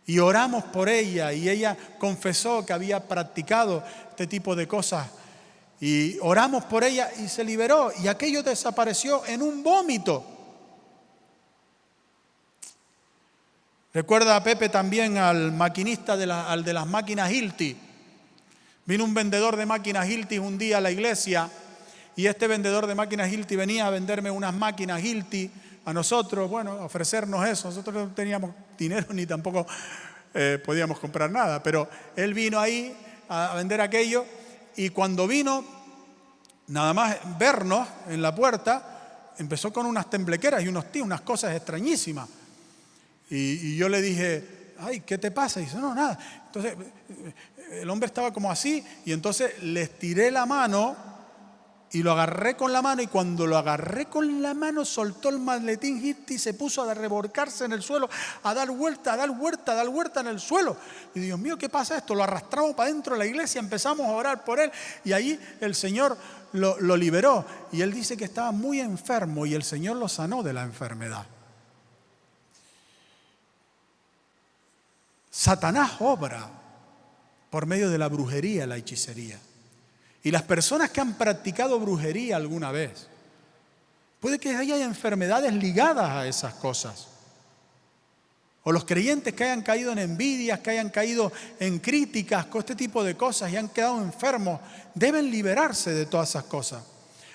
Y 0.05 0.19
oramos 0.19 0.65
por 0.65 0.87
ella 0.87 1.33
y 1.33 1.49
ella 1.49 1.75
confesó 1.97 2.63
que 2.63 2.73
había 2.73 3.07
practicado 3.07 3.83
este 4.11 4.27
tipo 4.27 4.55
de 4.55 4.67
cosas 4.67 5.17
y 5.81 6.17
oramos 6.21 6.65
por 6.65 6.83
ella 6.83 7.09
y 7.17 7.29
se 7.29 7.43
liberó 7.43 7.91
y 8.01 8.07
aquello 8.07 8.43
desapareció 8.43 9.25
en 9.25 9.41
un 9.41 9.63
vómito. 9.63 10.25
Recuerda 13.93 14.35
a 14.35 14.43
Pepe 14.43 14.69
también 14.69 15.17
al 15.17 15.51
maquinista 15.51 16.15
de, 16.17 16.31
al 16.31 16.63
de 16.63 16.73
las 16.73 16.85
máquinas 16.85 17.31
Hilti. 17.31 17.75
Vino 18.85 19.03
un 19.03 19.13
vendedor 19.13 19.55
de 19.55 19.65
máquinas 19.65 20.07
Hilti 20.09 20.37
un 20.37 20.57
día 20.57 20.77
a 20.77 20.81
la 20.81 20.91
iglesia 20.91 21.49
y 22.15 22.27
este 22.27 22.47
vendedor 22.47 22.85
de 22.85 22.95
máquinas 22.95 23.31
Hilti 23.31 23.55
venía 23.55 23.87
a 23.87 23.89
venderme 23.89 24.29
unas 24.29 24.53
máquinas 24.53 25.01
Hilti 25.01 25.49
a 25.85 25.93
nosotros, 25.93 26.49
bueno, 26.49 26.73
ofrecernos 26.83 27.47
eso. 27.47 27.69
Nosotros 27.69 27.95
no 27.95 28.13
teníamos 28.13 28.51
dinero 28.77 29.07
ni 29.13 29.25
tampoco 29.25 29.65
eh, 30.33 30.61
podíamos 30.63 30.99
comprar 30.99 31.31
nada, 31.31 31.63
pero 31.63 31.89
él 32.15 32.33
vino 32.33 32.59
ahí 32.59 32.95
a 33.29 33.55
vender 33.55 33.79
aquello 33.81 34.25
y 34.75 34.89
cuando 34.89 35.27
vino, 35.27 35.63
nada 36.67 36.93
más 36.93 37.17
vernos 37.37 37.87
en 38.07 38.21
la 38.21 38.33
puerta, 38.33 39.33
empezó 39.37 39.71
con 39.71 39.85
unas 39.85 40.09
temblequeras 40.09 40.63
y 40.63 40.67
unos 40.67 40.91
tíos, 40.91 41.05
unas 41.05 41.21
cosas 41.21 41.55
extrañísimas. 41.55 42.27
Y, 43.29 43.75
yo 43.75 43.89
le 43.89 44.01
dije, 44.01 44.73
ay, 44.79 45.01
¿qué 45.01 45.17
te 45.17 45.31
pasa? 45.31 45.59
Y 45.59 45.65
dice, 45.65 45.77
no, 45.77 45.93
nada. 45.93 46.17
Entonces, 46.47 46.75
el 47.71 47.89
hombre 47.89 48.07
estaba 48.07 48.33
como 48.33 48.51
así 48.51 48.83
y 49.05 49.11
entonces 49.11 49.61
les 49.61 49.97
tiré 49.99 50.31
la 50.31 50.45
mano 50.45 50.95
y 51.91 52.03
lo 52.03 52.11
agarré 52.11 52.55
con 52.55 52.71
la 52.71 52.81
mano 52.81 53.01
y 53.01 53.07
cuando 53.07 53.47
lo 53.47 53.57
agarré 53.57 54.05
con 54.05 54.41
la 54.41 54.53
mano 54.53 54.85
soltó 54.85 55.29
el 55.29 55.39
maletín 55.39 56.15
y 56.27 56.37
se 56.37 56.53
puso 56.53 56.83
a 56.83 56.93
reborcarse 56.93 57.65
en 57.65 57.73
el 57.73 57.81
suelo, 57.81 58.09
a 58.43 58.53
dar 58.53 58.69
vuelta, 58.69 59.13
a 59.13 59.17
dar 59.17 59.31
vuelta, 59.31 59.71
a 59.71 59.75
dar 59.75 59.89
vuelta 59.89 60.19
en 60.19 60.27
el 60.27 60.39
suelo. 60.39 60.77
Y 61.15 61.19
Dios 61.19 61.39
mío, 61.39 61.57
¿qué 61.57 61.69
pasa 61.69 61.97
esto? 61.97 62.13
Lo 62.13 62.23
arrastramos 62.23 62.75
para 62.75 62.91
dentro 62.91 63.13
de 63.13 63.19
la 63.19 63.25
iglesia, 63.25 63.59
empezamos 63.59 64.05
a 64.05 64.11
orar 64.11 64.43
por 64.43 64.59
él 64.59 64.71
y 65.03 65.13
ahí 65.13 65.39
el 65.61 65.73
Señor 65.73 66.15
lo, 66.53 66.79
lo 66.79 66.95
liberó. 66.95 67.45
Y 67.71 67.81
él 67.81 67.91
dice 67.91 68.15
que 68.15 68.25
estaba 68.25 68.51
muy 68.51 68.79
enfermo 68.79 69.45
y 69.45 69.55
el 69.55 69.63
Señor 69.63 69.97
lo 69.97 70.07
sanó 70.07 70.43
de 70.43 70.53
la 70.53 70.63
enfermedad. 70.63 71.25
Satanás 75.31 75.93
obra 75.99 76.49
por 77.49 77.65
medio 77.65 77.89
de 77.89 77.97
la 77.97 78.09
brujería, 78.09 78.67
la 78.67 78.77
hechicería. 78.77 79.39
Y 80.23 80.31
las 80.31 80.43
personas 80.43 80.89
que 80.89 81.01
han 81.01 81.13
practicado 81.13 81.79
brujería 81.79 82.35
alguna 82.35 82.71
vez, 82.71 83.07
puede 84.19 84.37
que 84.37 84.55
haya 84.55 84.83
enfermedades 84.83 85.53
ligadas 85.53 86.09
a 86.09 86.27
esas 86.27 86.53
cosas. 86.55 87.07
O 88.63 88.71
los 88.73 88.83
creyentes 88.83 89.33
que 89.33 89.45
hayan 89.45 89.61
caído 89.61 89.93
en 89.93 89.99
envidias, 89.99 90.59
que 90.59 90.71
hayan 90.71 90.89
caído 90.89 91.31
en 91.59 91.79
críticas, 91.79 92.45
con 92.47 92.59
este 92.59 92.75
tipo 92.75 93.03
de 93.03 93.15
cosas 93.15 93.51
y 93.51 93.57
han 93.57 93.69
quedado 93.69 94.01
enfermos, 94.01 94.59
deben 94.93 95.31
liberarse 95.31 95.91
de 95.91 96.05
todas 96.05 96.29
esas 96.29 96.43
cosas. 96.43 96.83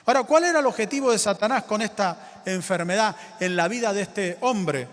Ahora, 0.05 0.23
¿cuál 0.25 0.45
era 0.45 0.61
el 0.61 0.67
objetivo 0.67 1.11
de 1.11 1.19
Satanás 1.19 1.65
con 1.65 1.81
esta 1.81 2.43
enfermedad 2.45 3.17
en 3.41 3.57
la 3.57 3.69
vida 3.69 3.95
de 3.95 4.03
este 4.03 4.37
hombre? 4.43 4.87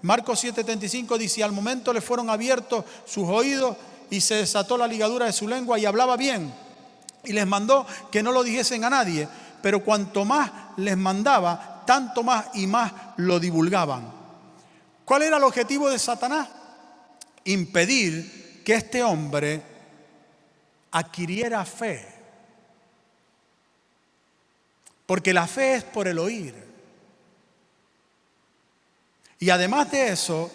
Marcos 0.00 0.42
7:35 0.42 1.18
dice, 1.18 1.44
al 1.44 1.52
momento 1.52 1.92
le 1.92 2.00
fueron 2.00 2.30
abiertos 2.30 2.86
sus 3.04 3.28
oídos 3.28 3.76
y 4.08 4.22
se 4.22 4.36
desató 4.36 4.78
la 4.78 4.86
ligadura 4.86 5.26
de 5.26 5.32
su 5.34 5.46
lengua 5.46 5.78
y 5.78 5.84
hablaba 5.84 6.16
bien 6.16 6.63
y 7.26 7.32
les 7.32 7.46
mandó 7.46 7.86
que 8.10 8.22
no 8.22 8.32
lo 8.32 8.42
dijesen 8.42 8.84
a 8.84 8.90
nadie, 8.90 9.28
pero 9.62 9.82
cuanto 9.82 10.24
más 10.24 10.50
les 10.76 10.96
mandaba, 10.96 11.82
tanto 11.86 12.22
más 12.22 12.46
y 12.54 12.66
más 12.66 12.92
lo 13.16 13.40
divulgaban. 13.40 14.12
¿Cuál 15.04 15.22
era 15.22 15.36
el 15.36 15.44
objetivo 15.44 15.88
de 15.90 15.98
Satanás? 15.98 16.48
Impedir 17.44 18.62
que 18.64 18.74
este 18.74 19.02
hombre 19.02 19.62
adquiriera 20.92 21.64
fe. 21.64 22.08
Porque 25.06 25.34
la 25.34 25.46
fe 25.46 25.74
es 25.74 25.84
por 25.84 26.08
el 26.08 26.18
oír. 26.18 26.54
Y 29.38 29.50
además 29.50 29.90
de 29.90 30.08
eso, 30.08 30.50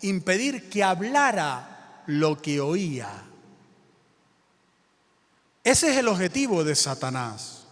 impedir 0.00 0.68
que 0.68 0.82
hablara 0.82 2.02
lo 2.06 2.42
que 2.42 2.60
oía. 2.60 3.08
Ese 5.64 5.90
es 5.90 5.96
el 5.96 6.08
objetivo 6.08 6.64
de 6.64 6.74
Satanás. 6.74 7.62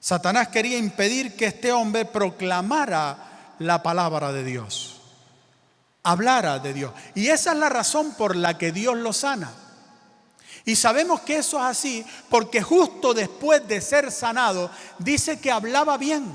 Satanás 0.00 0.48
quería 0.48 0.78
impedir 0.78 1.36
que 1.36 1.46
este 1.46 1.72
hombre 1.72 2.04
proclamara 2.04 3.54
la 3.58 3.82
palabra 3.82 4.32
de 4.32 4.44
Dios, 4.44 5.00
hablara 6.02 6.58
de 6.58 6.72
Dios. 6.72 6.92
Y 7.14 7.28
esa 7.28 7.52
es 7.52 7.58
la 7.58 7.68
razón 7.68 8.14
por 8.14 8.36
la 8.36 8.56
que 8.56 8.72
Dios 8.72 8.96
lo 8.96 9.12
sana. 9.12 9.52
Y 10.64 10.76
sabemos 10.76 11.20
que 11.20 11.38
eso 11.38 11.58
es 11.58 11.64
así 11.64 12.06
porque 12.28 12.62
justo 12.62 13.14
después 13.14 13.66
de 13.68 13.80
ser 13.80 14.10
sanado, 14.10 14.70
dice 14.98 15.38
que 15.38 15.50
hablaba 15.50 15.98
bien. 15.98 16.32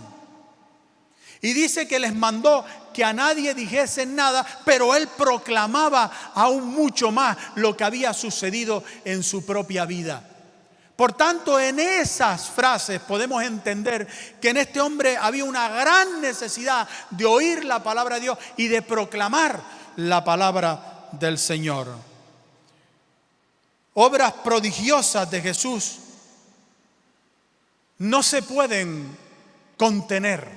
Y 1.42 1.54
dice 1.54 1.88
que 1.88 2.00
les 2.00 2.14
mandó 2.14 2.64
que 2.94 3.04
a 3.04 3.14
nadie 3.14 3.56
dijesen 3.56 4.16
nada, 4.16 4.46
pero 4.64 4.96
él 4.96 5.08
proclamaba 5.18 6.12
aún 6.36 6.68
mucho 6.68 7.12
más 7.12 7.36
lo 7.56 7.76
que 7.76 7.84
había 7.84 8.14
sucedido 8.14 8.84
en 9.06 9.24
su 9.24 9.46
propia 9.46 9.86
vida. 9.86 10.31
Por 11.02 11.14
tanto, 11.14 11.60
en 11.60 11.80
esas 11.80 12.48
frases 12.52 13.02
podemos 13.02 13.42
entender 13.42 14.08
que 14.40 14.50
en 14.50 14.58
este 14.58 14.80
hombre 14.80 15.18
había 15.18 15.44
una 15.46 15.68
gran 15.68 16.22
necesidad 16.22 16.88
de 17.10 17.26
oír 17.26 17.66
la 17.66 17.82
palabra 17.82 18.18
de 18.18 18.22
Dios 18.22 18.38
y 18.56 18.68
de 18.68 18.84
proclamar 18.84 19.60
la 19.96 20.24
palabra 20.24 21.08
del 21.14 21.40
Señor. 21.40 21.88
Obras 23.96 24.32
prodigiosas 24.44 25.32
de 25.32 25.42
Jesús 25.42 25.96
no 27.98 28.22
se 28.22 28.44
pueden 28.44 29.18
contener. 29.78 30.48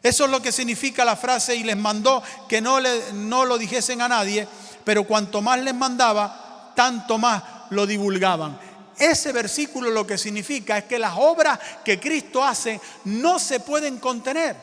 Eso 0.00 0.26
es 0.26 0.30
lo 0.30 0.40
que 0.40 0.52
significa 0.52 1.04
la 1.04 1.16
frase 1.16 1.56
y 1.56 1.64
les 1.64 1.76
mandó 1.76 2.22
que 2.48 2.60
no, 2.60 2.78
lo 2.78 3.58
dijesen 3.58 4.00
a 4.00 4.06
nadie, 4.06 4.46
pero 4.84 5.02
cuanto 5.02 5.42
más 5.42 5.58
les 5.58 5.74
mandaba, 5.74 6.72
tanto 6.76 7.18
más 7.18 7.42
lo 7.70 7.84
divulgaban. 7.84 8.69
Ese 9.00 9.32
versículo 9.32 9.88
lo 9.88 10.06
que 10.06 10.18
significa 10.18 10.76
es 10.76 10.84
que 10.84 10.98
las 10.98 11.14
obras 11.16 11.58
que 11.82 11.98
Cristo 11.98 12.44
hace 12.44 12.78
no 13.04 13.38
se 13.38 13.60
pueden 13.60 13.98
contener. 13.98 14.54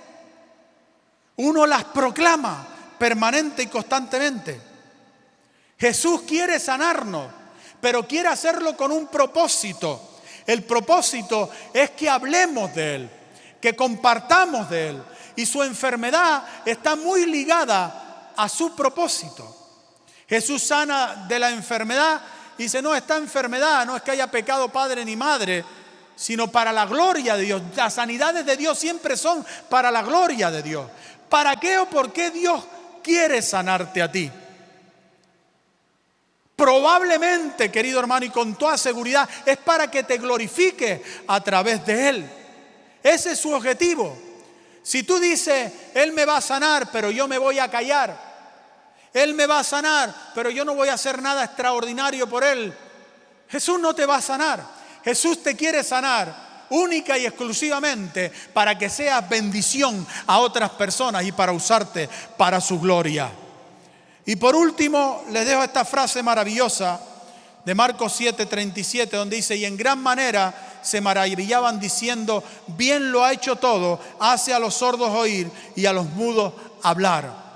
Uno 1.38 1.66
las 1.66 1.86
proclama 1.86 2.68
permanente 3.00 3.64
y 3.64 3.68
constantemente. 3.68 4.62
Jesús 5.80 6.22
quiere 6.22 6.60
sanarnos, 6.60 7.32
pero 7.82 8.08
quiere 8.08 8.30
hacerlo 8.30 8.78
con 8.78 8.92
un 8.92 9.08
propósito. 9.08 10.20
El 10.46 10.64
propósito 10.64 11.50
es 11.74 11.90
que 11.92 12.08
hablemos 12.08 12.76
de 12.76 12.96
Él, 12.96 13.10
que 13.60 13.76
compartamos 13.76 14.70
de 14.70 14.90
Él. 14.90 15.04
Y 15.36 15.48
su 15.48 15.64
enfermedad 15.64 16.44
está 16.64 16.96
muy 16.96 17.26
ligada 17.26 18.34
a 18.38 18.48
su 18.48 18.76
propósito. 18.76 19.56
Jesús 20.30 20.62
sana 20.62 21.26
de 21.28 21.40
la 21.40 21.50
enfermedad 21.50 22.22
dice, 22.58 22.82
no, 22.82 22.96
esta 22.96 23.18
enfermedad 23.18 23.86
no 23.86 23.96
es 23.96 24.02
que 24.02 24.12
haya 24.12 24.28
pecado 24.28 24.70
padre 24.70 25.06
ni 25.06 25.16
madre, 25.16 25.64
sino 26.16 26.52
para 26.52 26.74
la 26.74 26.86
gloria 26.86 27.38
de 27.38 27.44
Dios. 27.44 27.62
Las 27.76 27.94
sanidades 27.94 28.46
de 28.46 28.58
Dios 28.58 28.78
siempre 28.78 29.16
son 29.16 29.46
para 29.70 29.92
la 29.92 30.02
gloria 30.02 30.50
de 30.50 30.64
Dios. 30.64 30.88
¿Para 31.30 31.56
qué 31.58 31.78
o 31.78 31.86
por 31.88 32.12
qué 32.12 32.32
Dios 32.32 32.64
quiere 33.04 33.42
sanarte 33.42 34.02
a 34.02 34.12
ti? 34.12 34.32
Probablemente, 36.56 37.72
querido 37.72 38.00
hermano, 38.00 38.26
y 38.26 38.32
con 38.32 38.56
toda 38.56 38.80
seguridad, 38.80 39.30
es 39.46 39.58
para 39.58 39.92
que 39.92 40.04
te 40.04 40.18
glorifique 40.18 41.04
a 41.28 41.40
través 41.42 41.86
de 41.86 42.10
Él. 42.10 42.30
Ese 43.04 43.34
es 43.34 43.40
su 43.40 43.54
objetivo. 43.54 44.18
Si 44.82 45.04
tú 45.04 45.20
dices, 45.20 45.72
Él 45.94 46.14
me 46.14 46.26
va 46.26 46.38
a 46.38 46.42
sanar, 46.42 46.90
pero 46.92 47.12
yo 47.12 47.28
me 47.28 47.38
voy 47.38 47.60
a 47.60 47.70
callar, 47.70 48.27
Él 49.18 49.34
me 49.34 49.48
va 49.48 49.60
a 49.60 49.64
sanar, 49.64 50.14
pero 50.36 50.50
yo 50.50 50.64
no 50.64 50.76
voy 50.76 50.90
a 50.90 50.94
hacer 50.94 51.22
nada 51.22 51.44
extraordinario 51.44 52.28
por 52.30 52.44
Él. 52.44 52.74
Jesús 53.50 53.80
no 53.80 53.94
te 53.96 54.06
va 54.06 54.18
a 54.18 54.22
sanar. 54.22 54.64
Jesús 55.04 55.42
te 55.42 55.56
quiere 55.56 55.84
sanar 55.84 56.48
única 56.70 57.18
y 57.18 57.26
exclusivamente 57.26 58.32
para 58.54 58.78
que 58.78 58.90
seas 58.90 59.28
bendición 59.28 60.06
a 60.26 60.40
otras 60.40 60.72
personas 60.72 61.24
y 61.26 61.32
para 61.32 61.52
usarte 61.52 62.10
para 62.38 62.60
su 62.60 62.80
gloria. 62.80 63.32
Y 64.26 64.36
por 64.36 64.56
último, 64.56 65.24
les 65.32 65.46
dejo 65.48 65.64
esta 65.64 65.86
frase 65.86 66.22
maravillosa 66.22 67.00
de 67.64 67.74
Marcos 67.74 68.20
7:37, 68.20 69.18
donde 69.18 69.38
dice, 69.38 69.56
y 69.56 69.66
en 69.66 69.78
gran 69.78 70.00
manera 70.00 70.80
se 70.82 71.02
maravillaban 71.02 71.80
diciendo, 71.80 72.44
bien 72.68 73.12
lo 73.12 73.24
ha 73.24 73.34
hecho 73.34 73.56
todo, 73.56 74.00
hace 74.20 74.54
a 74.54 74.60
los 74.60 74.74
sordos 74.74 75.10
oír 75.10 75.50
y 75.76 75.86
a 75.86 75.94
los 75.94 76.06
mudos 76.08 76.54
hablar. 76.84 77.47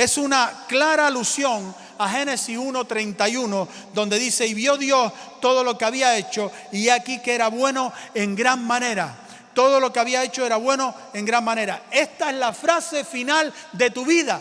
Es 0.00 0.16
una 0.16 0.64
clara 0.66 1.08
alusión 1.08 1.74
a 1.98 2.08
Génesis 2.08 2.56
1:31, 2.56 3.68
donde 3.92 4.18
dice, 4.18 4.46
y 4.46 4.54
vio 4.54 4.78
Dios 4.78 5.12
todo 5.42 5.62
lo 5.62 5.76
que 5.76 5.84
había 5.84 6.16
hecho, 6.16 6.50
y 6.72 6.88
aquí 6.88 7.18
que 7.18 7.34
era 7.34 7.48
bueno 7.48 7.92
en 8.14 8.34
gran 8.34 8.66
manera. 8.66 9.14
Todo 9.52 9.78
lo 9.78 9.92
que 9.92 10.00
había 10.00 10.22
hecho 10.22 10.46
era 10.46 10.56
bueno 10.56 10.94
en 11.12 11.26
gran 11.26 11.44
manera. 11.44 11.82
Esta 11.90 12.30
es 12.30 12.36
la 12.36 12.54
frase 12.54 13.04
final 13.04 13.52
de 13.72 13.90
tu 13.90 14.06
vida. 14.06 14.40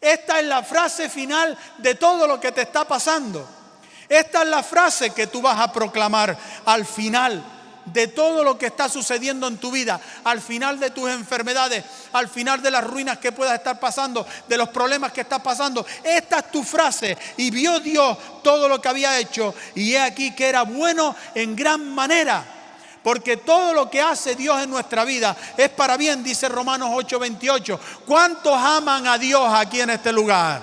Esta 0.00 0.40
es 0.40 0.46
la 0.46 0.62
frase 0.62 1.10
final 1.10 1.58
de 1.76 1.94
todo 1.96 2.26
lo 2.26 2.40
que 2.40 2.52
te 2.52 2.62
está 2.62 2.88
pasando. 2.88 3.46
Esta 4.08 4.44
es 4.44 4.48
la 4.48 4.62
frase 4.62 5.10
que 5.10 5.26
tú 5.26 5.42
vas 5.42 5.60
a 5.60 5.70
proclamar 5.70 6.38
al 6.64 6.86
final 6.86 7.59
de 7.86 8.08
todo 8.08 8.44
lo 8.44 8.58
que 8.58 8.66
está 8.66 8.88
sucediendo 8.88 9.46
en 9.48 9.58
tu 9.58 9.70
vida, 9.70 10.00
al 10.24 10.40
final 10.40 10.78
de 10.78 10.90
tus 10.90 11.10
enfermedades, 11.10 11.84
al 12.12 12.28
final 12.28 12.62
de 12.62 12.70
las 12.70 12.84
ruinas 12.84 13.18
que 13.18 13.32
puedas 13.32 13.54
estar 13.54 13.80
pasando, 13.80 14.26
de 14.48 14.56
los 14.56 14.68
problemas 14.68 15.12
que 15.12 15.22
estás 15.22 15.40
pasando. 15.40 15.84
Esta 16.04 16.38
es 16.38 16.50
tu 16.50 16.62
frase. 16.62 17.16
Y 17.36 17.50
vio 17.50 17.80
Dios 17.80 18.16
todo 18.42 18.68
lo 18.68 18.80
que 18.80 18.88
había 18.88 19.18
hecho 19.18 19.54
y 19.74 19.94
he 19.94 20.00
aquí 20.00 20.34
que 20.34 20.48
era 20.48 20.62
bueno 20.62 21.14
en 21.34 21.56
gran 21.56 21.94
manera. 21.94 22.44
Porque 23.02 23.38
todo 23.38 23.72
lo 23.72 23.88
que 23.88 24.00
hace 24.00 24.34
Dios 24.34 24.62
en 24.62 24.68
nuestra 24.68 25.04
vida 25.04 25.34
es 25.56 25.70
para 25.70 25.96
bien, 25.96 26.22
dice 26.22 26.48
Romanos 26.48 26.90
8:28. 26.92 27.78
¿Cuántos 28.06 28.54
aman 28.54 29.06
a 29.06 29.16
Dios 29.16 29.42
aquí 29.54 29.80
en 29.80 29.90
este 29.90 30.12
lugar? 30.12 30.62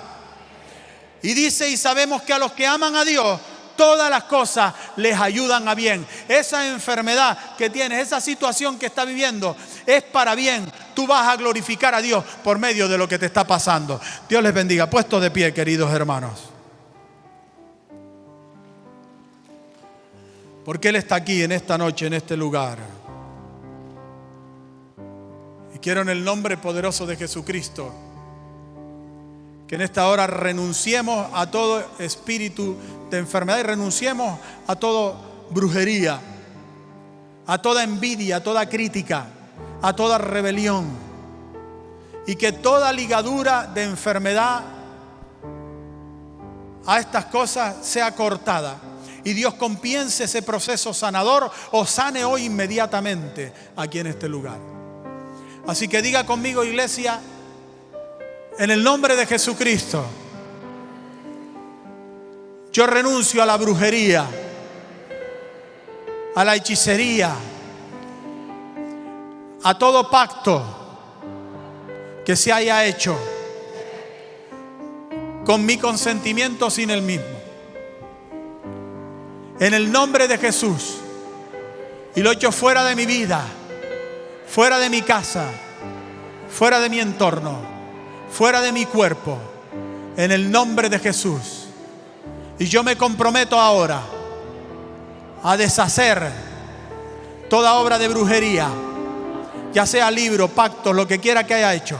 Y 1.20 1.34
dice, 1.34 1.68
y 1.68 1.76
sabemos 1.76 2.22
que 2.22 2.32
a 2.32 2.38
los 2.38 2.52
que 2.52 2.64
aman 2.64 2.94
a 2.94 3.04
Dios, 3.04 3.40
todas 3.78 4.10
las 4.10 4.24
cosas 4.24 4.74
les 4.96 5.18
ayudan 5.18 5.68
a 5.68 5.74
bien. 5.76 6.04
Esa 6.26 6.66
enfermedad 6.66 7.56
que 7.56 7.70
tienes, 7.70 8.08
esa 8.08 8.20
situación 8.20 8.76
que 8.76 8.86
está 8.86 9.04
viviendo, 9.04 9.56
es 9.86 10.02
para 10.02 10.34
bien. 10.34 10.70
Tú 10.94 11.06
vas 11.06 11.28
a 11.28 11.36
glorificar 11.36 11.94
a 11.94 12.02
Dios 12.02 12.24
por 12.42 12.58
medio 12.58 12.88
de 12.88 12.98
lo 12.98 13.08
que 13.08 13.18
te 13.18 13.26
está 13.26 13.46
pasando. 13.46 14.00
Dios 14.28 14.42
les 14.42 14.52
bendiga. 14.52 14.90
Puesto 14.90 15.20
de 15.20 15.30
pie, 15.30 15.54
queridos 15.54 15.92
hermanos. 15.92 16.50
Porque 20.64 20.88
Él 20.88 20.96
está 20.96 21.14
aquí 21.14 21.44
en 21.44 21.52
esta 21.52 21.78
noche, 21.78 22.08
en 22.08 22.14
este 22.14 22.36
lugar. 22.36 22.78
Y 25.72 25.78
quiero 25.78 26.02
en 26.02 26.08
el 26.08 26.24
nombre 26.24 26.56
poderoso 26.56 27.06
de 27.06 27.16
Jesucristo 27.16 28.07
que 29.68 29.74
en 29.74 29.82
esta 29.82 30.08
hora 30.08 30.26
renunciemos 30.26 31.28
a 31.34 31.50
todo 31.50 31.84
espíritu 31.98 32.74
de 33.10 33.18
enfermedad 33.18 33.58
y 33.58 33.64
renunciemos 33.64 34.40
a 34.66 34.74
toda 34.76 35.20
brujería, 35.50 36.20
a 37.46 37.58
toda 37.60 37.84
envidia, 37.84 38.36
a 38.36 38.42
toda 38.42 38.66
crítica, 38.66 39.26
a 39.82 39.92
toda 39.94 40.16
rebelión. 40.16 40.86
Y 42.26 42.36
que 42.36 42.52
toda 42.52 42.92
ligadura 42.94 43.66
de 43.66 43.84
enfermedad 43.84 44.62
a 46.86 46.98
estas 46.98 47.26
cosas 47.26 47.86
sea 47.86 48.14
cortada. 48.14 48.78
Y 49.22 49.34
Dios 49.34 49.52
compiense 49.54 50.24
ese 50.24 50.40
proceso 50.40 50.94
sanador 50.94 51.50
o 51.72 51.84
sane 51.84 52.24
hoy 52.24 52.46
inmediatamente 52.46 53.52
aquí 53.76 53.98
en 53.98 54.06
este 54.06 54.30
lugar. 54.30 54.58
Así 55.66 55.88
que 55.88 56.00
diga 56.00 56.24
conmigo, 56.24 56.64
iglesia, 56.64 57.20
en 58.58 58.72
el 58.72 58.82
nombre 58.82 59.14
de 59.14 59.24
Jesucristo, 59.24 60.04
yo 62.72 62.86
renuncio 62.88 63.40
a 63.40 63.46
la 63.46 63.56
brujería, 63.56 64.26
a 66.34 66.44
la 66.44 66.56
hechicería, 66.56 67.32
a 69.62 69.78
todo 69.78 70.10
pacto 70.10 70.64
que 72.24 72.34
se 72.34 72.52
haya 72.52 72.84
hecho 72.84 73.16
con 75.44 75.64
mi 75.64 75.78
consentimiento 75.78 76.68
sin 76.68 76.90
el 76.90 77.02
mismo. 77.02 77.38
En 79.60 79.72
el 79.72 79.90
nombre 79.90 80.28
de 80.28 80.36
Jesús. 80.36 80.98
Y 82.14 82.22
lo 82.22 82.32
echo 82.32 82.50
fuera 82.50 82.84
de 82.84 82.96
mi 82.96 83.06
vida, 83.06 83.44
fuera 84.48 84.78
de 84.78 84.90
mi 84.90 85.02
casa, 85.02 85.48
fuera 86.48 86.80
de 86.80 86.90
mi 86.90 86.98
entorno 86.98 87.77
fuera 88.30 88.60
de 88.60 88.72
mi 88.72 88.86
cuerpo, 88.86 89.38
en 90.16 90.32
el 90.32 90.50
nombre 90.50 90.88
de 90.88 90.98
Jesús. 90.98 91.66
Y 92.58 92.66
yo 92.66 92.82
me 92.82 92.96
comprometo 92.96 93.58
ahora 93.58 94.00
a 95.42 95.56
deshacer 95.56 96.30
toda 97.48 97.74
obra 97.74 97.98
de 97.98 98.08
brujería, 98.08 98.68
ya 99.72 99.86
sea 99.86 100.10
libro, 100.10 100.48
pacto, 100.48 100.92
lo 100.92 101.06
que 101.06 101.18
quiera 101.18 101.46
que 101.46 101.54
haya 101.54 101.74
hecho. 101.74 101.98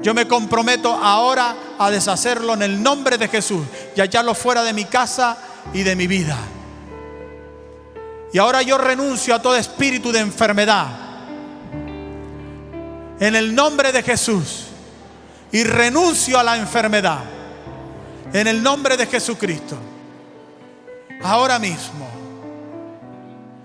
Yo 0.00 0.14
me 0.14 0.28
comprometo 0.28 0.92
ahora 0.92 1.56
a 1.78 1.90
deshacerlo 1.90 2.54
en 2.54 2.62
el 2.62 2.82
nombre 2.82 3.18
de 3.18 3.26
Jesús 3.26 3.66
y 3.96 4.00
echarlo 4.00 4.34
fuera 4.34 4.62
de 4.62 4.72
mi 4.72 4.84
casa 4.84 5.36
y 5.72 5.82
de 5.82 5.96
mi 5.96 6.06
vida. 6.06 6.36
Y 8.32 8.38
ahora 8.38 8.62
yo 8.62 8.78
renuncio 8.78 9.34
a 9.34 9.42
todo 9.42 9.56
espíritu 9.56 10.12
de 10.12 10.20
enfermedad. 10.20 10.86
En 13.18 13.34
el 13.34 13.54
nombre 13.54 13.90
de 13.90 14.02
Jesús 14.02 14.67
y 15.52 15.64
renuncio 15.64 16.38
a 16.38 16.42
la 16.42 16.56
enfermedad. 16.56 17.20
En 18.32 18.46
el 18.46 18.62
nombre 18.62 18.96
de 18.96 19.06
Jesucristo. 19.06 19.76
Ahora 21.22 21.58
mismo 21.58 22.17